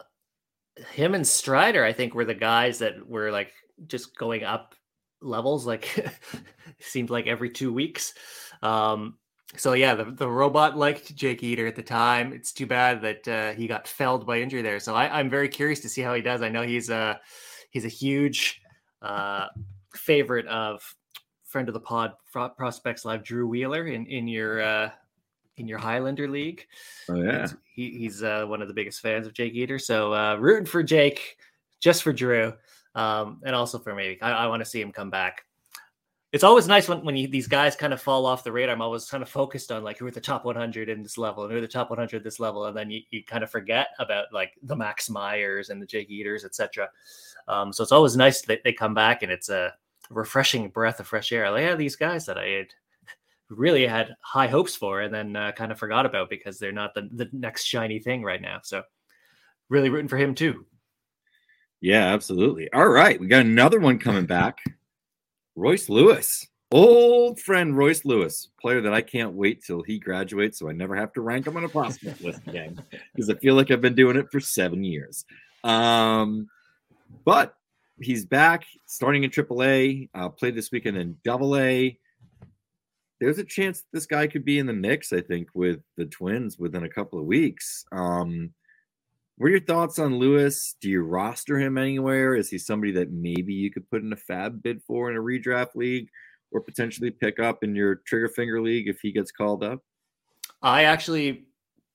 [0.91, 3.51] him and Strider, I think, were the guys that were like
[3.87, 4.75] just going up
[5.21, 6.09] levels, like
[6.79, 8.13] seemed like every two weeks.
[8.61, 9.17] Um,
[9.55, 12.33] so yeah, the, the robot liked Jake Eder at the time.
[12.33, 14.79] It's too bad that uh, he got felled by injury there.
[14.79, 16.41] So I, am very curious to see how he does.
[16.41, 17.19] I know he's a
[17.69, 18.61] he's a huge
[19.01, 19.47] uh,
[19.93, 20.81] favorite of
[21.53, 24.89] friend of the pod, Prospects Live, Drew Wheeler in in your uh,
[25.57, 26.67] in your Highlander League.
[27.07, 29.79] Oh yeah, he, he's uh, one of the biggest fans of Jake Eder.
[29.79, 31.37] So uh, rooting for Jake,
[31.79, 32.53] just for Drew,
[32.95, 34.17] um, and also for me.
[34.21, 35.45] I, I want to see him come back.
[36.31, 38.73] It's always nice when, when you, these guys kind of fall off the radar.
[38.73, 41.43] I'm always kind of focused on like who are the top 100 in this level
[41.43, 43.51] and who are the top 100 at this level, and then you, you kind of
[43.51, 46.89] forget about like the Max Meyers and the Jake Eders, etc.
[47.47, 49.73] Um, so it's always nice that they come back and it's a
[50.09, 51.49] refreshing breath of fresh air.
[51.51, 52.67] Like, yeah, these guys that I had
[53.49, 56.93] really had high hopes for and then uh, kind of forgot about because they're not
[56.93, 58.59] the, the next shiny thing right now.
[58.63, 58.83] So
[59.69, 60.65] really rooting for him too.
[61.81, 62.71] Yeah, absolutely.
[62.71, 63.19] All right.
[63.19, 64.59] We got another one coming back.
[65.55, 70.67] Royce Lewis, old friend Royce Lewis, player that I can't wait till he graduates so
[70.67, 72.81] I never have to rank him on a prospect list again
[73.13, 75.25] because I feel like I've been doing it for seven years.
[75.63, 76.47] Um,
[77.23, 77.55] but
[78.01, 80.09] he's back starting in AAA.
[80.13, 81.97] Uh, played this weekend in Double A.
[83.19, 85.13] There's a chance this guy could be in the mix.
[85.13, 87.85] I think with the Twins within a couple of weeks.
[87.91, 88.51] Um,
[89.37, 90.75] what are your thoughts on Lewis?
[90.79, 92.35] Do you roster him anywhere?
[92.35, 95.21] Is he somebody that maybe you could put in a fab bid for in a
[95.21, 96.07] redraft league,
[96.51, 99.79] or potentially pick up in your trigger finger league if he gets called up?
[100.61, 101.47] I actually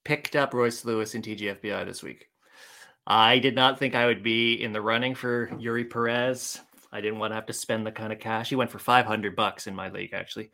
[0.04, 2.28] picked up Royce Lewis in TGFBI this week.
[3.08, 6.60] I did not think I would be in the running for Eury Perez.
[6.92, 8.50] I didn't want to have to spend the kind of cash.
[8.50, 10.50] He went for 500 bucks in my league, actually.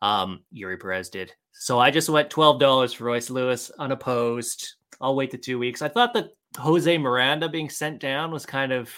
[0.00, 1.32] Um, Eury Perez did.
[1.52, 4.74] So I just went $12 for Royce Lewis unopposed.
[5.00, 5.80] I'll wait the two weeks.
[5.80, 8.90] I thought that Jose Miranda being sent down was kind of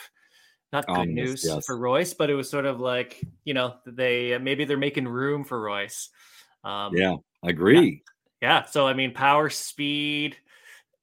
[0.73, 1.67] not good Ominous, news yes.
[1.67, 5.45] for Royce, but it was sort of like you know they maybe they're making room
[5.45, 6.09] for Royce.
[6.65, 8.03] Um, Yeah, I agree.
[8.43, 8.65] yeah.
[8.65, 10.37] So I mean, power, speed,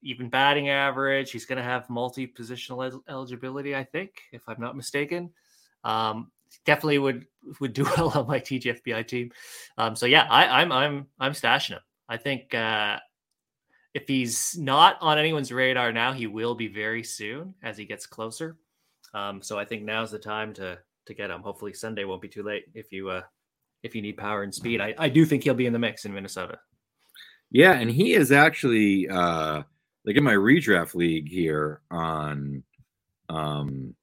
[0.04, 1.32] even batting average.
[1.32, 5.32] He's going to have multi-positional el- eligibility, I think, if I'm not mistaken.
[5.84, 6.32] Um,
[6.66, 7.26] definitely would
[7.60, 9.32] would do well on my TGFBI team.
[9.78, 11.82] Um, so yeah, I, I'm I'm I'm stashing him.
[12.10, 12.98] I think uh,
[13.94, 18.06] if he's not on anyone's radar now, he will be very soon as he gets
[18.06, 18.58] closer.
[19.14, 21.42] Um, so I think now's the time to to get him.
[21.42, 23.22] Hopefully Sunday won't be too late if you uh,
[23.84, 24.82] if you need power and speed.
[24.82, 26.60] I, I do think he'll be in the mix in Minnesota.
[27.50, 29.64] Yeah, and he is actually uh
[30.06, 32.64] like in my redraft league here on
[33.30, 33.96] um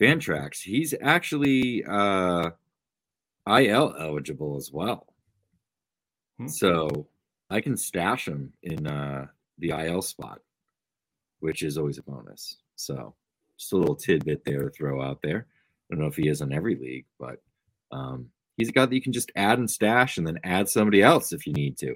[0.00, 2.50] Fantrax, he's actually uh
[3.46, 5.06] IL eligible as well.
[6.38, 6.48] Hmm.
[6.48, 7.08] So
[7.50, 9.26] I can stash him in uh
[9.58, 10.40] the IL spot,
[11.40, 12.58] which is always a bonus.
[12.76, 13.14] So
[13.58, 15.46] just a little tidbit there to throw out there.
[15.48, 17.42] I don't know if he is in every league, but
[17.90, 21.02] um he's a guy that you can just add and stash and then add somebody
[21.02, 21.94] else if you need to.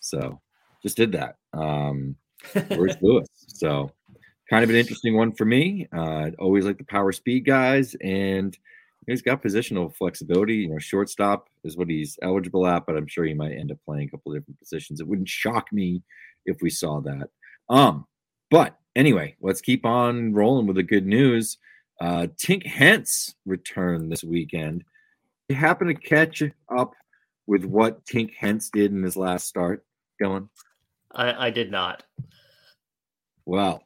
[0.00, 0.40] So
[0.82, 1.36] just did that.
[1.52, 2.16] Um
[2.68, 3.28] Where's Lewis?
[3.48, 3.90] So
[4.50, 5.88] kind of an interesting one for me.
[5.92, 8.56] Uh always like the power speed guys and
[9.06, 10.56] he's got positional flexibility.
[10.56, 13.78] You know, shortstop is what he's eligible at, but I'm sure he might end up
[13.84, 15.00] playing a couple of different positions.
[15.00, 16.02] It wouldn't shock me
[16.46, 17.28] if we saw that.
[17.68, 18.06] Um,
[18.50, 21.58] but anyway, let's keep on rolling with the good news.
[22.00, 24.84] Uh Tink Hence returned this weekend.
[25.48, 26.42] You happen to catch
[26.74, 26.94] up
[27.46, 29.84] with what Tink Hence did in his last start
[30.20, 30.48] going?
[31.14, 32.02] I, I did not.
[33.44, 33.82] Well,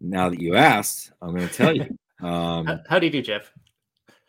[0.00, 1.86] now that you asked, I'm going to tell you.
[2.22, 3.52] Um, How, how do you do, Geoff?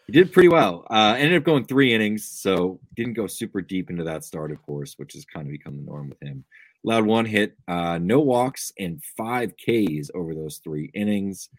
[0.08, 0.84] he did pretty well.
[0.90, 4.60] Uh, ended up going three innings, so didn't go super deep into that start, of
[4.64, 6.44] course, which has kind of become the norm with him.
[6.84, 11.50] Allowed one hit, uh, no walks, and five Ks over those three innings.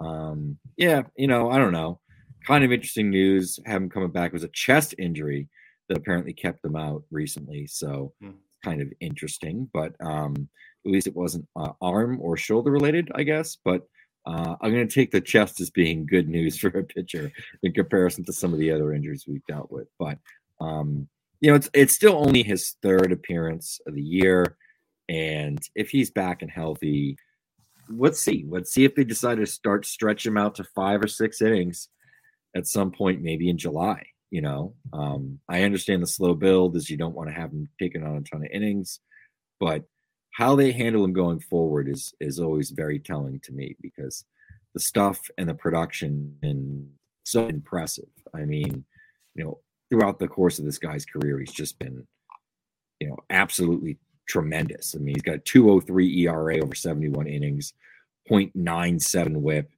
[0.00, 2.00] Um, yeah, you know, I don't know.
[2.44, 3.60] Kind of interesting news.
[3.64, 4.30] Have him coming back.
[4.30, 5.48] It was a chest injury
[5.88, 7.68] that apparently kept him out recently.
[7.68, 8.30] So Hmm.
[8.64, 10.48] Kind of interesting, but um,
[10.84, 13.56] at least it wasn't uh, arm or shoulder related, I guess.
[13.64, 13.86] But
[14.26, 17.72] uh, I'm going to take the chest as being good news for a pitcher in
[17.72, 19.88] comparison to some of the other injuries we've dealt with.
[19.98, 20.18] But
[20.60, 21.08] um,
[21.40, 24.56] you know, it's it's still only his third appearance of the year,
[25.08, 27.18] and if he's back and healthy,
[27.88, 28.46] let's see.
[28.48, 31.88] Let's see if they decide to start stretch him out to five or six innings
[32.56, 34.06] at some point, maybe in July.
[34.34, 37.68] You know, um, I understand the slow build is you don't want to have him
[37.80, 38.98] taking on a ton of innings,
[39.60, 39.84] but
[40.32, 44.24] how they handle him going forward is is always very telling to me because
[44.74, 46.88] the stuff and the production and
[47.22, 48.08] so impressive.
[48.34, 48.84] I mean,
[49.36, 52.04] you know, throughout the course of this guy's career, he's just been,
[52.98, 54.96] you know, absolutely tremendous.
[54.96, 57.72] I mean, he's got a 203 ERA over 71 innings,
[58.28, 59.70] 0.97 whip,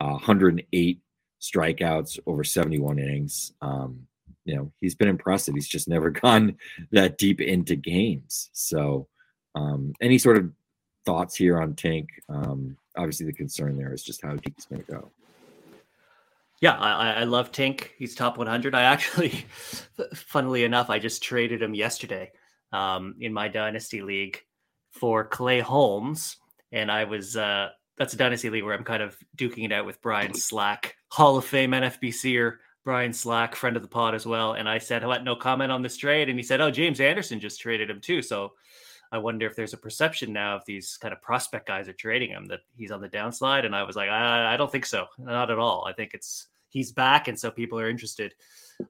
[0.00, 1.00] uh, 108
[1.40, 3.52] strikeouts over 71 innings.
[3.60, 4.06] Um,
[4.44, 5.54] you know, he's been impressive.
[5.54, 6.56] He's just never gone
[6.92, 8.50] that deep into games.
[8.52, 9.08] So,
[9.54, 10.50] um, any sort of
[11.04, 12.08] thoughts here on Tank?
[12.28, 15.10] Um, obviously, the concern there is just how deep he's going to go.
[16.60, 17.88] Yeah, I, I- love Tink.
[17.96, 18.74] He's top 100.
[18.74, 19.46] I actually,
[20.14, 22.32] funnily enough, I just traded him yesterday
[22.72, 24.40] um, in my dynasty league
[24.90, 26.36] for Clay Holmes,
[26.70, 29.86] and I was uh, that's a dynasty league where I'm kind of duking it out
[29.86, 34.54] with Brian Slack, Hall of Fame NFBCer Brian Slack, friend of the pod as well.
[34.54, 35.22] And I said, "What?
[35.22, 38.22] No comment on this trade?" And he said, "Oh, James Anderson just traded him too."
[38.22, 38.54] So
[39.12, 42.30] I wonder if there's a perception now if these kind of prospect guys are trading
[42.30, 43.66] him that he's on the downslide.
[43.66, 45.84] And I was like, I, I don't think so, not at all.
[45.86, 48.34] I think it's he's back, and so people are interested.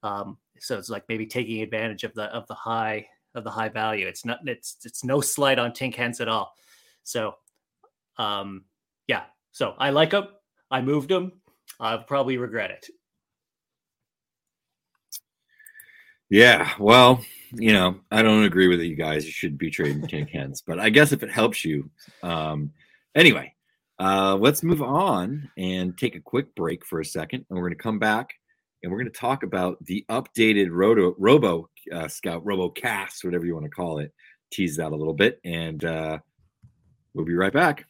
[0.02, 3.70] Um, so it's like maybe taking advantage of the of the high of the high
[3.70, 4.06] value.
[4.06, 6.54] It's not it's it's no slight on Tink Hence at all.
[7.02, 7.34] So,
[8.18, 8.64] um,
[9.06, 9.24] yeah.
[9.52, 10.28] So I like him.
[10.70, 11.39] I moved him.
[11.80, 12.86] I'll probably regret it.
[16.28, 19.24] Yeah, well, you know, I don't agree with you guys.
[19.24, 21.90] You should be trading Tank Hens, but I guess if it helps you,
[22.22, 22.70] um,
[23.16, 23.54] anyway,
[23.98, 27.76] uh, let's move on and take a quick break for a second, and we're going
[27.76, 28.34] to come back
[28.82, 33.44] and we're going to talk about the updated Roto Robo uh, Scout Robo Cast, whatever
[33.44, 34.12] you want to call it.
[34.52, 36.18] Tease that a little bit, and uh,
[37.14, 37.84] we'll be right back.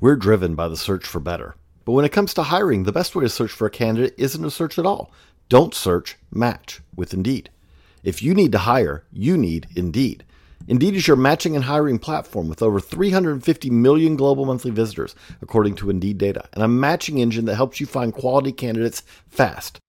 [0.00, 1.54] We're driven by the search for better.
[1.84, 4.42] But when it comes to hiring, the best way to search for a candidate isn't
[4.42, 5.12] to search at all.
[5.48, 7.50] Don't search, match with Indeed.
[8.02, 10.24] If you need to hire, you need Indeed.
[10.68, 15.74] Indeed is your matching and hiring platform with over 350 million global monthly visitors, according
[15.76, 19.80] to Indeed data, and a matching engine that helps you find quality candidates fast.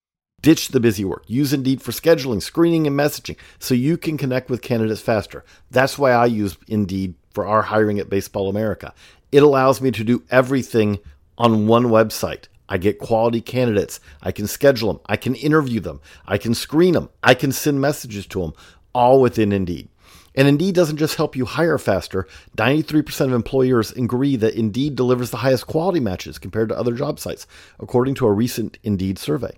[0.41, 1.23] Ditch the busy work.
[1.27, 5.43] Use Indeed for scheduling, screening, and messaging so you can connect with candidates faster.
[5.69, 8.93] That's why I use Indeed for our hiring at Baseball America.
[9.31, 10.99] It allows me to do everything
[11.41, 12.45] on one website.
[12.69, 13.99] I get quality candidates.
[14.21, 15.01] I can schedule them.
[15.07, 15.99] I can interview them.
[16.27, 17.09] I can screen them.
[17.23, 18.53] I can send messages to them,
[18.93, 19.89] all within Indeed.
[20.35, 22.27] And Indeed doesn't just help you hire faster.
[22.57, 27.19] 93% of employers agree that Indeed delivers the highest quality matches compared to other job
[27.19, 27.47] sites,
[27.79, 29.57] according to a recent Indeed survey.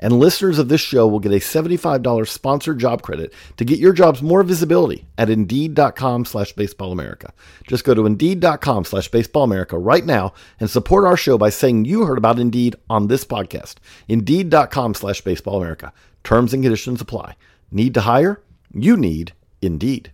[0.00, 3.92] And listeners of this show will get a $75 sponsored job credit to get your
[3.92, 7.32] jobs more visibility at Indeed.com slash Baseball America.
[7.68, 11.84] Just go to Indeed.com slash Baseball America right now and support our show by saying
[11.84, 13.74] you heard about Indeed on this podcast.
[14.08, 15.92] Indeed.com slash Baseball America.
[16.24, 17.36] Terms and conditions apply.
[17.70, 18.42] Need to hire?
[18.72, 19.32] You need
[19.62, 20.12] Indeed.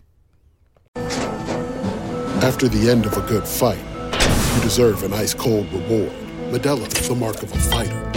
[2.43, 3.79] After the end of a good fight,
[4.55, 6.11] you deserve an ice-cold reward.
[6.49, 8.16] Modelo is the mark of a fighter.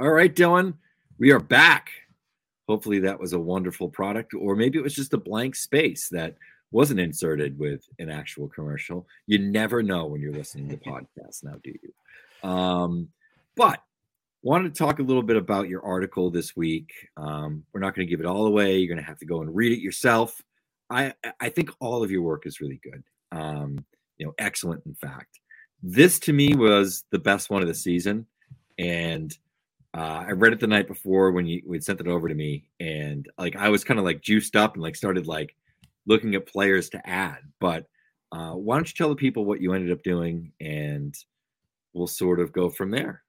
[0.00, 0.72] All right, Dylan,
[1.18, 1.90] we are back.
[2.66, 6.36] Hopefully, that was a wonderful product, or maybe it was just a blank space that
[6.70, 9.06] wasn't inserted with an actual commercial.
[9.26, 12.48] You never know when you're listening to podcasts now, do you?
[12.48, 13.10] Um,
[13.56, 13.82] but
[14.42, 16.90] wanted to talk a little bit about your article this week.
[17.18, 18.78] Um, we're not going to give it all away.
[18.78, 20.40] You're going to have to go and read it yourself.
[20.88, 23.04] I I think all of your work is really good.
[23.32, 23.84] Um,
[24.16, 24.82] you know, excellent.
[24.86, 25.40] In fact,
[25.82, 28.24] this to me was the best one of the season,
[28.78, 29.36] and
[29.92, 32.68] uh, I read it the night before when you would sent it over to me,
[32.78, 35.54] and like I was kind of like juiced up and like started like
[36.06, 37.38] looking at players to add.
[37.58, 37.86] But
[38.32, 41.14] uh, why don't you tell the people what you ended up doing, and
[41.92, 43.22] we'll sort of go from there.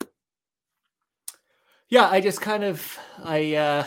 [1.90, 3.86] Yeah, I just kind of I uh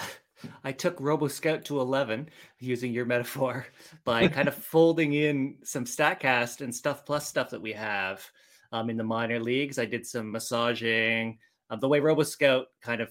[0.62, 3.66] I took Robo Scout to 11 using your metaphor
[4.04, 8.24] by kind of folding in some StatCast and Stuff Plus stuff that we have
[8.72, 9.78] um, in the minor leagues.
[9.78, 11.38] I did some massaging.
[11.74, 13.10] Um, the way RoboScout kind of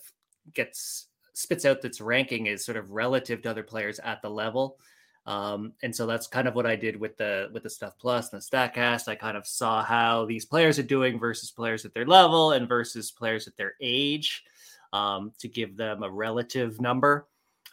[0.54, 4.78] gets spits out its ranking is sort of relative to other players at the level.
[5.26, 8.32] Um, and so that's kind of what I did with the with the Stuff Plus
[8.32, 9.08] and the Statcast.
[9.08, 12.68] I kind of saw how these players are doing versus players at their level and
[12.68, 14.44] versus players at their age
[14.92, 17.28] um, to give them a relative number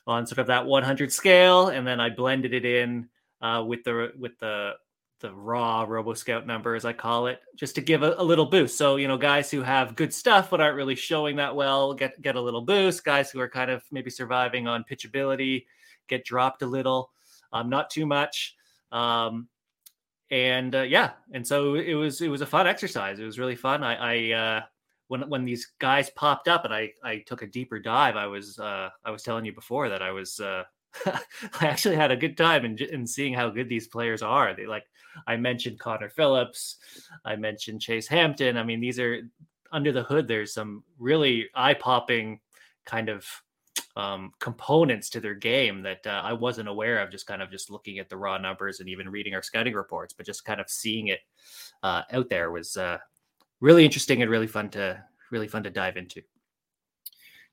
[0.07, 3.09] on sort of that 100 scale, and then I blended it in
[3.43, 4.75] uh, with the with the
[5.21, 8.47] the raw Robo Scout number, as I call it, just to give a, a, little
[8.47, 8.77] boost.
[8.77, 12.21] So you know, guys who have good stuff but aren't really showing that well get
[12.23, 13.05] get a little boost.
[13.05, 15.67] Guys who are kind of maybe surviving on pitchability
[16.09, 17.11] get dropped a little,
[17.53, 18.57] um, not too much.
[18.93, 19.49] Um,
[20.31, 23.19] and uh, yeah, and so it was it was a fun exercise.
[23.19, 23.83] It was really fun.
[23.83, 24.63] I, I uh,
[25.09, 28.59] when when these guys popped up and I I took a deeper dive, I was
[28.59, 30.63] uh, I was telling you before that I was uh,
[31.07, 34.55] I actually had a good time in, in seeing how good these players are.
[34.55, 34.85] They like
[35.27, 36.77] I mentioned Connor Phillips,
[37.25, 38.57] I mentioned Chase Hampton.
[38.57, 39.21] I mean, these are
[39.73, 40.29] under the hood.
[40.29, 42.41] There's some really eye popping
[42.85, 43.27] kind of
[43.97, 47.11] um, components to their game that uh, I wasn't aware of.
[47.11, 50.15] Just kind of just looking at the raw numbers and even reading our scouting reports,
[50.15, 51.21] but just kind of seeing it
[51.83, 52.99] uh, out there was uh,
[53.61, 56.23] really interesting and really fun to really fun to dive into.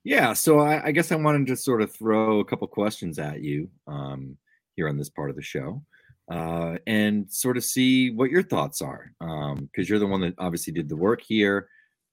[0.03, 3.41] Yeah, so I, I guess I wanted to sort of throw a couple questions at
[3.41, 4.38] you um,
[4.76, 5.84] here on this part of the show,
[6.32, 10.36] uh, and sort of see what your thoughts are, because um, you're the one that
[10.38, 11.69] obviously did the work here.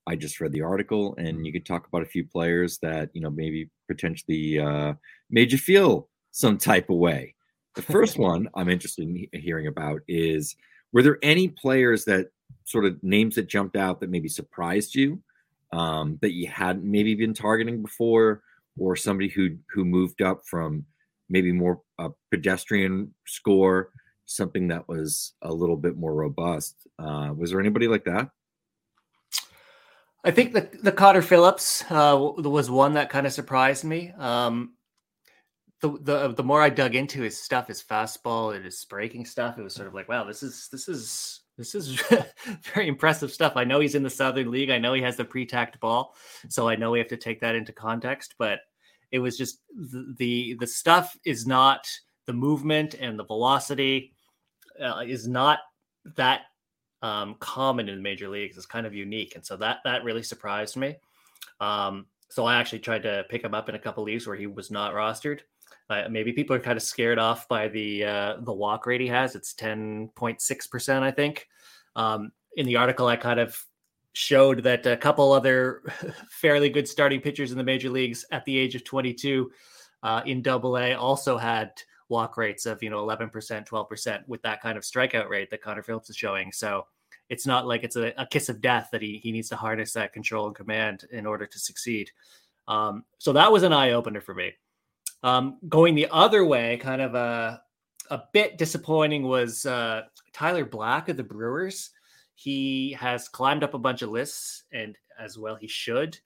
[0.06, 3.20] I just read the article, and you could talk about a few players that you
[3.20, 4.94] know maybe potentially uh,
[5.30, 7.34] made you feel some type of way.
[7.74, 10.54] The first one I'm interested in hearing about is:
[10.92, 12.28] Were there any players that
[12.64, 15.20] sort of names that jumped out that maybe surprised you
[15.74, 18.42] um, that you hadn't maybe been targeting before,
[18.78, 20.84] or somebody who who moved up from
[21.28, 23.90] maybe more a pedestrian score,
[24.26, 26.76] something that was a little bit more robust.
[26.98, 28.30] Uh, was there anybody like that?
[30.24, 34.12] I think the the Connor Phillips uh, was one that kind of surprised me.
[34.18, 34.74] Um,
[35.80, 39.58] the, the the more I dug into his stuff, his fastball and his breaking stuff,
[39.58, 42.00] it was sort of like, wow, this is this is this is
[42.74, 43.52] very impressive stuff.
[43.56, 44.70] I know he's in the Southern League.
[44.70, 46.14] I know he has the pre-tacked ball,
[46.48, 48.34] so I know we have to take that into context.
[48.38, 48.60] But
[49.12, 51.86] it was just the the, the stuff is not
[52.26, 54.12] the movement and the velocity
[54.82, 55.60] uh, is not
[56.16, 56.42] that
[57.02, 58.56] um, common in major leagues.
[58.56, 60.96] It's kind of unique, and so that that really surprised me.
[61.60, 64.46] Um, so I actually tried to pick him up in a couple leagues where he
[64.46, 65.40] was not rostered.
[65.90, 69.06] Uh, maybe people are kind of scared off by the uh, the walk rate he
[69.06, 69.34] has.
[69.34, 71.48] It's ten point six percent, I think.
[71.94, 73.62] Um, in the article, I kind of
[74.14, 75.82] showed that a couple other
[76.30, 79.50] fairly good starting pitchers in the major leagues at the age of 22
[80.04, 81.72] uh, in Double A also had
[82.08, 85.82] walk rates of you know 11%, 12% with that kind of strikeout rate that Connor
[85.82, 86.52] Phillips is showing.
[86.52, 86.86] So
[87.28, 89.92] it's not like it's a, a kiss of death that he he needs to harness
[89.92, 92.10] that control and command in order to succeed.
[92.68, 94.52] Um, so that was an eye opener for me.
[95.22, 97.62] Um, going the other way, kind of a
[98.10, 100.02] a bit disappointing was uh,
[100.32, 101.90] Tyler Black of the Brewers.
[102.34, 106.18] He has climbed up a bunch of lists, and as well he should.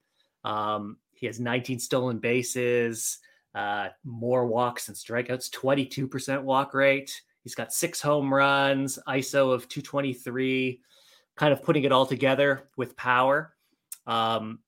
[0.45, 3.19] Um, he has 19 stolen bases,
[3.55, 7.23] uh, more walks and strikeouts, 22% walk rate.
[7.43, 10.81] He's got six home runs, ISO of 223,
[11.37, 13.55] kind of putting it all together with power.
[14.07, 14.61] Um,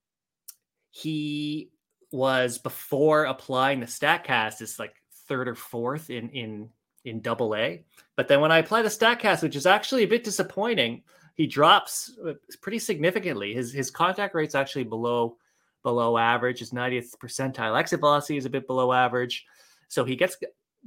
[0.91, 1.71] he
[2.13, 4.95] was before applying the Statcast is like
[5.29, 6.69] third or fourth in in
[7.05, 7.85] in Double A.
[8.17, 11.03] But then when I apply the Statcast, which is actually a bit disappointing,
[11.35, 13.55] he drops uh, pretty significantly.
[13.55, 15.37] His his contact rate's actually below
[15.83, 16.59] below average.
[16.59, 19.47] His 90th percentile exit velocity is a bit below average,
[19.89, 20.37] so he gets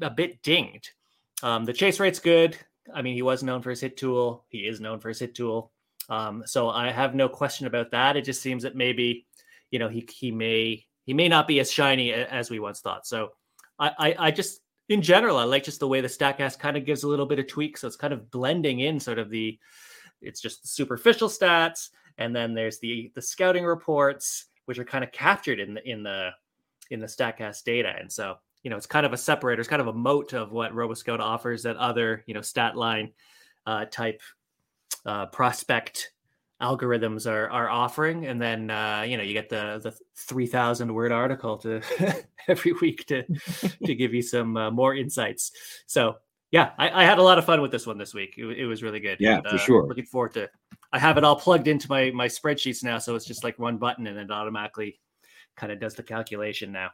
[0.01, 0.89] a bit dinged.
[1.41, 2.57] Um, the chase rate's good.
[2.93, 4.45] I mean, he was known for his hit tool.
[4.49, 5.71] He is known for his hit tool.
[6.09, 8.17] Um, so I have no question about that.
[8.17, 9.25] It just seems that maybe,
[9.71, 13.05] you know, he he may he may not be as shiny as we once thought.
[13.05, 13.31] So
[13.79, 16.85] I, I, I just in general I like just the way the Statcast kind of
[16.85, 17.77] gives a little bit of tweak.
[17.77, 19.57] So it's kind of blending in sort of the
[20.21, 25.11] it's just superficial stats, and then there's the the scouting reports, which are kind of
[25.11, 26.31] captured in the in the
[26.89, 27.93] in the Statcast data.
[27.99, 30.51] And so you know it's kind of a separator, it's kind of a moat of
[30.51, 33.11] what RoboScout offers that other you know stat line
[33.65, 34.21] uh, type
[35.05, 36.13] uh, prospect
[36.61, 41.11] algorithms are are offering and then uh you know you get the the 3000 word
[41.11, 41.81] article to
[42.47, 43.23] every week to
[43.85, 45.51] to give you some uh, more insights
[45.87, 46.15] so
[46.53, 48.35] yeah I, I, had a lot of fun with this one this week.
[48.37, 49.17] It, it was really good.
[49.19, 49.87] Yeah and, for uh, sure.
[49.87, 50.49] looking forward to
[50.93, 53.77] i have it all plugged into my my spreadsheets now so it's just like one
[53.77, 54.99] button and it automatically
[55.57, 56.91] kind of does the calculation now.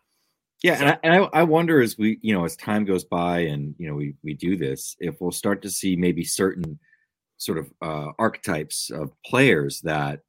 [0.64, 3.04] Yeah so, and, I, and I, I wonder as we you know as time goes
[3.04, 6.80] by and you know we we do this if we'll start to see maybe certain
[7.38, 10.22] sort of uh, archetypes of players that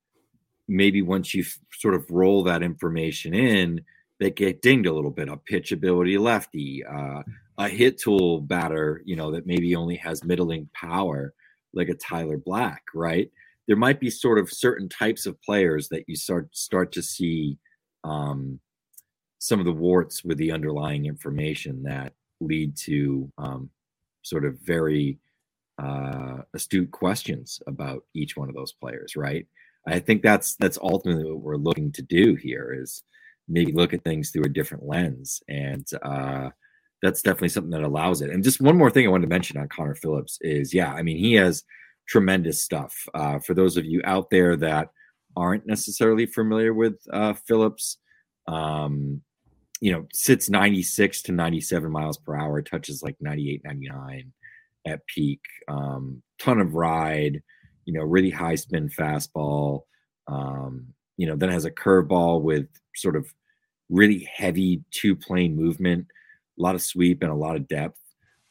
[0.68, 3.82] maybe once you f- sort of roll that information in,
[4.20, 5.28] they get dinged a little bit.
[5.28, 7.22] A pitchability lefty, uh,
[7.60, 11.34] a hit tool batter, you know, that maybe only has middling power,
[11.74, 13.30] like a Tyler Black, right?
[13.68, 17.58] There might be sort of certain types of players that you start start to see
[18.02, 18.58] um,
[19.38, 23.70] some of the warts with the underlying information that lead to um,
[24.22, 25.18] sort of very
[25.78, 29.46] uh, astute questions about each one of those players, right?
[29.86, 33.02] I think that's that's ultimately what we're looking to do here is
[33.48, 36.48] maybe look at things through a different lens, and uh,
[37.02, 38.30] that's definitely something that allows it.
[38.30, 41.02] And just one more thing I wanted to mention on Connor Phillips is, yeah, I
[41.02, 41.64] mean he has
[42.08, 42.94] tremendous stuff.
[43.14, 44.90] Uh, for those of you out there that
[45.36, 47.98] aren't necessarily familiar with uh, Phillips,
[48.48, 49.22] um,
[49.80, 54.32] you know, sits 96 to 97 miles per hour, touches like 98, 99
[54.86, 55.40] at peak.
[55.68, 57.42] Um, ton of ride,
[57.84, 59.82] you know, really high spin fastball.
[60.26, 63.32] Um, you know, then has a curveball with sort of
[63.88, 66.06] really heavy two plane movement,
[66.60, 67.98] a lot of sweep and a lot of depth.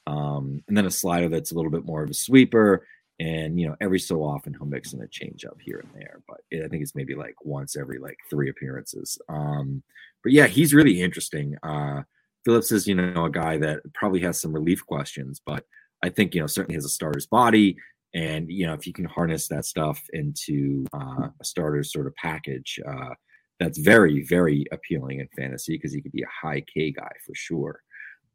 [0.08, 2.86] Um, and then a slider that's a little bit more of a sweeper.
[3.20, 6.40] And you know, every so often he'll mix in a changeup here and there, but
[6.54, 9.20] I think it's maybe like once every like three appearances.
[9.28, 9.84] Um,
[10.24, 11.56] but yeah, he's really interesting.
[11.62, 12.04] Uh,
[12.46, 15.66] Phillips is, you know, a guy that probably has some relief questions, but
[16.04, 17.78] I think you know certainly has a starter's body,
[18.14, 22.16] and you know if you can harness that stuff into uh, a starter's sort of
[22.16, 23.14] package, uh,
[23.60, 27.36] that's very very appealing in fantasy because he could be a high K guy for
[27.36, 27.82] sure.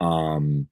[0.01, 0.69] Um,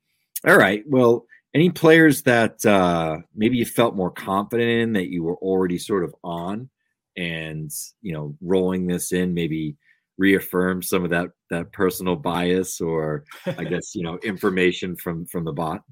[0.46, 5.22] all right, well, any players that uh, maybe you felt more confident in that you
[5.22, 6.70] were already sort of on,
[7.16, 7.70] and
[8.00, 9.76] you know rolling this in maybe
[10.18, 15.44] reaffirm some of that that personal bias or I guess you know information from from
[15.44, 15.82] the bot.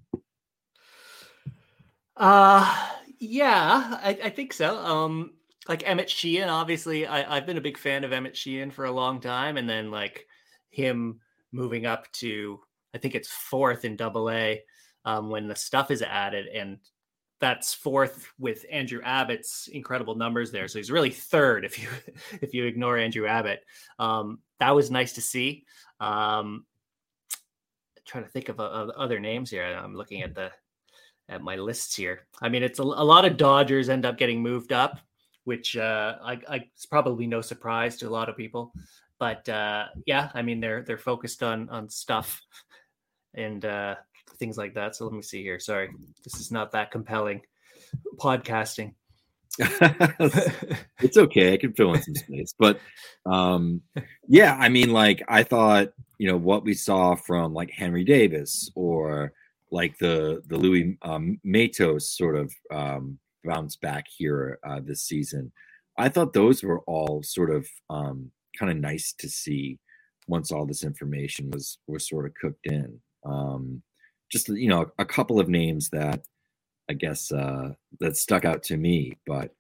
[2.17, 4.79] Uh yeah, I, I think so.
[4.79, 5.33] Um
[5.69, 8.93] like Emmett Sheehan, obviously I, I've been a big fan of Emmett Sheehan for a
[8.93, 10.27] long time, and then like
[10.71, 11.21] him
[11.53, 12.61] moving up to
[12.95, 14.63] I think it's fourth in double A
[15.05, 16.79] um, when the stuff is added, and
[17.41, 20.69] that's fourth with Andrew Abbott's incredible numbers there.
[20.69, 21.89] So he's really third if you
[22.41, 23.65] if you ignore Andrew Abbott.
[23.99, 25.65] Um, that was nice to see.
[26.01, 26.67] Um,
[28.07, 29.65] trying to think of, of other names here.
[29.65, 30.51] I'm looking at the
[31.29, 32.27] at my lists here.
[32.43, 34.99] I mean, it's a, a lot of Dodgers end up getting moved up,
[35.45, 38.73] which uh, I, I, it's probably no surprise to a lot of people.
[39.19, 42.43] But uh, yeah, I mean, they're they're focused on on stuff
[43.35, 43.95] and uh,
[44.39, 44.97] things like that.
[44.97, 45.61] So let me see here.
[45.61, 45.91] Sorry,
[46.25, 47.43] this is not that compelling
[48.19, 48.95] podcasting.
[49.59, 51.53] it's okay.
[51.53, 52.79] I can fill in some space, but
[53.27, 53.83] um,
[54.29, 58.71] yeah, I mean, like I thought, you know, what we saw from like Henry Davis
[58.75, 59.33] or
[59.71, 65.53] like the the Luis um, Matos sort of um, bounce back here uh, this season.
[65.99, 69.79] I thought those were all sort of um, kind of nice to see
[70.29, 73.01] once all this information was was sort of cooked in.
[73.25, 73.83] Um,
[74.31, 76.23] just you know, a couple of names that
[76.89, 79.51] I guess uh, that stuck out to me, but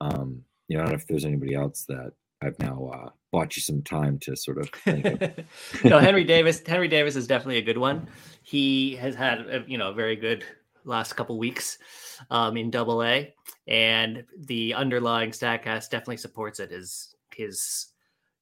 [0.00, 2.12] um, you know, I don't know if there's anybody else that
[2.42, 5.44] I've now uh, bought you some time to sort of Think
[5.84, 6.62] no, Henry Davis.
[6.66, 8.08] Henry Davis is definitely a good one.
[8.42, 10.44] He has had a, you know a very good
[10.84, 11.78] last couple weeks
[12.30, 13.34] um, in Double A,
[13.68, 16.70] and the underlying stack Statcast definitely supports it.
[16.70, 17.88] His his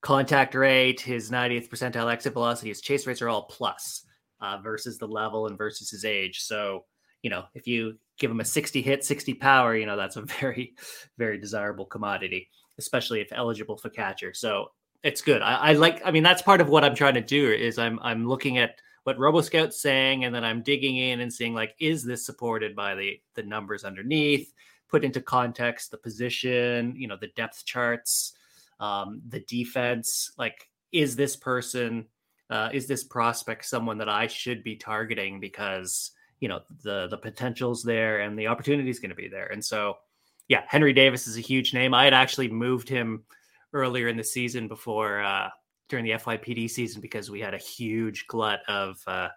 [0.01, 4.05] contact rate, his 90th percentile exit velocity, his chase rates are all plus
[4.41, 6.41] uh, versus the level and versus his age.
[6.41, 6.85] So
[7.23, 10.23] you know if you give him a 60 hit, 60 power, you know that's a
[10.41, 10.75] very
[11.17, 14.33] very desirable commodity especially if eligible for catcher.
[14.33, 14.71] So
[15.03, 15.43] it's good.
[15.43, 16.01] I, I, like.
[16.05, 18.77] I mean, that's part of what I'm trying to do is I'm I'm looking at
[19.05, 22.95] what RoboScout's saying, and then I'm digging in and seeing like, is this supported by
[22.95, 24.53] the the numbers underneath?
[24.89, 28.33] Put into context the position, you know, the depth charts,
[28.81, 30.33] um, the defense.
[30.39, 32.07] Like, is this person,
[32.51, 37.19] uh, is this prospect someone that I should be targeting because you know the the
[37.19, 39.97] potential's there and the opportunity is going to be there, and so
[40.49, 41.93] yeah, Henry Davis is a huge name.
[41.93, 43.25] I had actually moved him
[43.75, 45.51] earlier in the season before uh,
[45.89, 49.29] during the FYPD season because we had a huge glut of uh,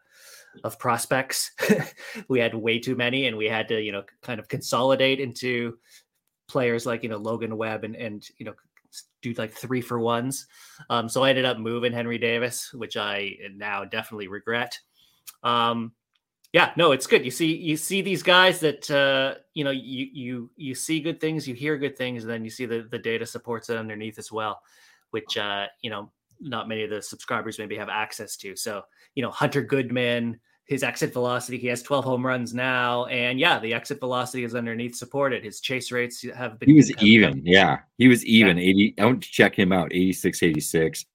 [0.64, 1.51] of prospects.
[2.30, 5.78] we had way too many, and we had to you know kind of consolidate into
[6.47, 8.53] players like you know Logan Webb and and you know
[9.22, 10.48] do like three for ones.
[10.89, 14.78] Um, so I ended up moving Henry Davis, which I now definitely regret.
[15.44, 15.94] Um,
[16.54, 17.24] yeah, no, it's good.
[17.24, 21.22] You see, you see these guys that uh, you know, you you you see good
[21.22, 24.20] things, you hear good things, and then you see the the data supports it underneath
[24.20, 24.62] as well,
[25.12, 26.12] which uh, you know,
[26.42, 28.56] not many of the subscribers maybe have access to.
[28.56, 28.84] So,
[29.16, 33.05] you know, Hunter Goodman, his exit velocity, he has 12 home runs now.
[33.05, 35.43] And yeah, the exit velocity is underneath supported.
[35.43, 36.70] His chase rates have been.
[36.70, 37.41] He was even.
[37.45, 37.80] Yeah.
[37.97, 38.57] He was even.
[38.57, 38.64] Yeah.
[38.64, 38.95] 80.
[38.99, 41.05] I want to check him out 86, 86.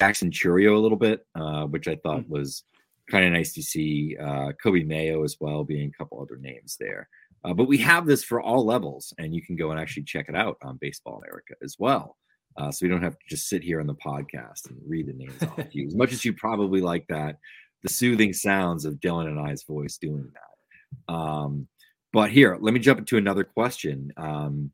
[0.00, 2.32] Jackson Chourio a little bit, uh, which I thought mm-hmm.
[2.32, 2.64] was
[3.10, 4.16] kind of nice to see.
[4.20, 7.08] Uh, Coby Mayo as well, being a couple other names there.
[7.44, 10.26] Uh, but we have this for all levels, and you can go and actually check
[10.28, 12.16] it out on Baseball America as well.
[12.56, 15.12] Uh, so we don't have to just sit here on the podcast and read the
[15.12, 15.86] names off of you.
[15.86, 17.38] As much as you probably like that,
[17.84, 21.14] the soothing sounds of Dylan and I's voice doing that.
[21.14, 21.68] Um,
[22.12, 24.10] but here, let me jump into another question.
[24.16, 24.72] Um,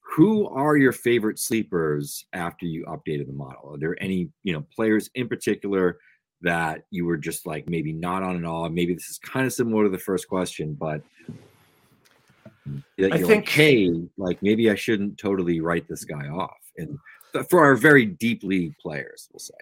[0.00, 3.74] who are your favorite sleepers after you updated the model?
[3.74, 5.98] Are there any, you know, players in particular
[6.40, 8.68] that you were just like maybe not on at all?
[8.70, 11.02] Maybe this is kind of similar to the first question, but
[12.98, 16.98] I think, like, hey, like maybe I shouldn't totally write this guy off and
[17.48, 19.54] for our very deep league players, we'll say.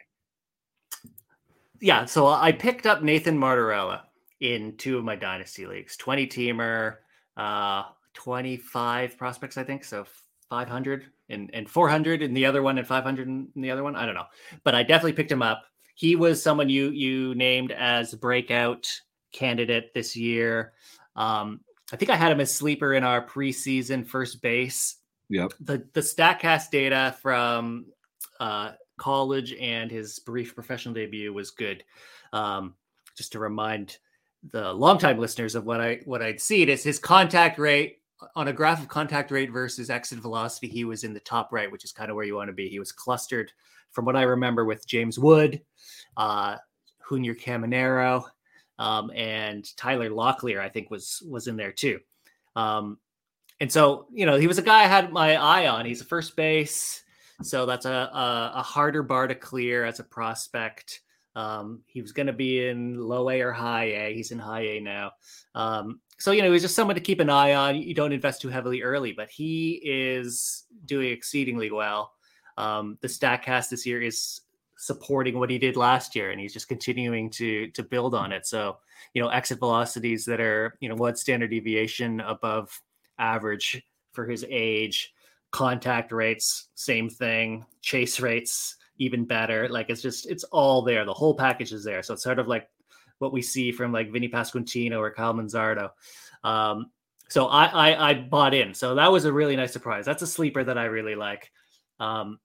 [1.81, 4.03] Yeah, so I picked up Nathan Martorella
[4.41, 6.97] in two of my dynasty leagues, 20 teamer,
[7.37, 9.85] uh, 25 prospects, I think.
[9.85, 10.07] So
[10.51, 13.97] 500 and, and 400 in the other one and 500 in the other one.
[13.97, 14.26] I don't know,
[14.64, 15.64] but I definitely picked him up.
[15.95, 18.89] He was someone you you named as breakout
[19.33, 20.72] candidate this year.
[21.16, 21.61] Um,
[21.93, 24.99] I think I had him as sleeper in our preseason first base
[25.31, 25.53] Yep.
[25.61, 27.87] The the Statcast data from
[28.41, 31.84] uh, college and his brief professional debut was good.
[32.32, 32.74] Um,
[33.16, 33.99] just to remind
[34.53, 37.99] the longtime listeners of what I what I'd seen is his contact rate
[38.34, 40.68] on a graph of contact rate versus exit velocity.
[40.68, 42.68] He was in the top right, which is kind of where you want to be.
[42.68, 43.53] He was clustered,
[43.90, 45.61] from what I remember, with James Wood,
[46.16, 46.57] uh,
[47.09, 48.24] Junior Caminero,
[48.78, 50.61] um, and Tyler Locklear.
[50.61, 52.01] I think was was in there too.
[52.55, 52.99] Um,
[53.61, 55.84] and so, you know, he was a guy I had my eye on.
[55.84, 57.03] He's a first base.
[57.43, 61.03] So that's a, a, a harder bar to clear as a prospect.
[61.36, 64.14] Um, he was going to be in low A or high A.
[64.14, 65.12] He's in high A now.
[65.55, 67.76] Um, so, you know, he's just someone to keep an eye on.
[67.76, 72.12] You don't invest too heavily early, but he is doing exceedingly well.
[72.57, 74.41] Um, the Statcast this year is
[74.76, 78.47] supporting what he did last year, and he's just continuing to to build on it.
[78.47, 78.78] So,
[79.14, 82.80] you know, exit velocities that are you know what standard deviation above
[83.18, 83.80] average
[84.12, 85.12] for his age.
[85.51, 87.64] Contact rates, same thing.
[87.82, 89.68] Chase rates, even better.
[89.68, 91.05] Like it's just, it's all there.
[91.05, 92.03] The whole package is there.
[92.03, 92.68] So it's sort of like
[93.18, 95.90] what we see from like Vinny Pasquantino or Kyle Manzardo.
[96.44, 96.90] Um,
[97.28, 98.74] so I, I, I bought in.
[98.74, 100.05] So that was a really nice surprise.
[100.05, 101.51] That's a sleeper that I really like.
[102.01, 102.38] Um,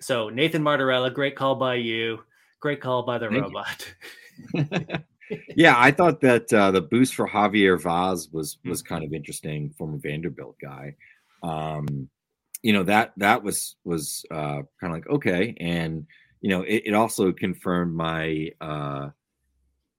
[0.00, 2.20] so Nathan Martorella, great call by you.
[2.60, 3.94] Great call by the Thank robot.
[5.56, 9.70] yeah, I thought that uh, the boost for Javier Vaz was was kind of interesting.
[9.70, 10.94] Former Vanderbilt guy,
[11.42, 12.08] um,
[12.62, 16.06] you know that that was was uh, kind of like okay, and
[16.40, 19.08] you know it, it also confirmed my uh,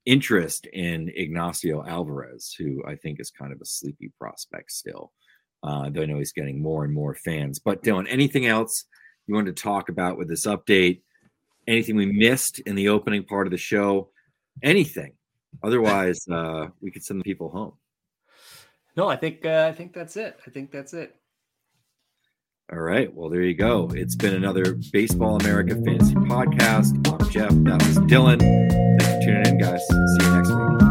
[0.06, 5.12] interest in Ignacio Alvarez, who I think is kind of a sleepy prospect still.
[5.64, 7.60] Uh, though I know he's getting more and more fans.
[7.60, 8.86] But Dylan, anything else
[9.28, 11.02] you wanted to talk about with this update?
[11.68, 14.10] Anything we missed in the opening part of the show?
[14.64, 15.14] Anything?
[15.64, 17.74] Otherwise, uh, we could send the people home.
[18.98, 20.40] No, I think uh, I think that's it.
[20.46, 21.16] I think that's it.
[22.72, 23.14] All right.
[23.14, 23.92] Well, there you go.
[23.94, 26.96] It's been another Baseball America Fantasy Podcast.
[27.06, 27.50] I'm Geoff.
[27.66, 28.40] That was Dylan.
[28.40, 29.82] Thanks for tuning in, guys.
[29.88, 30.91] See you next week.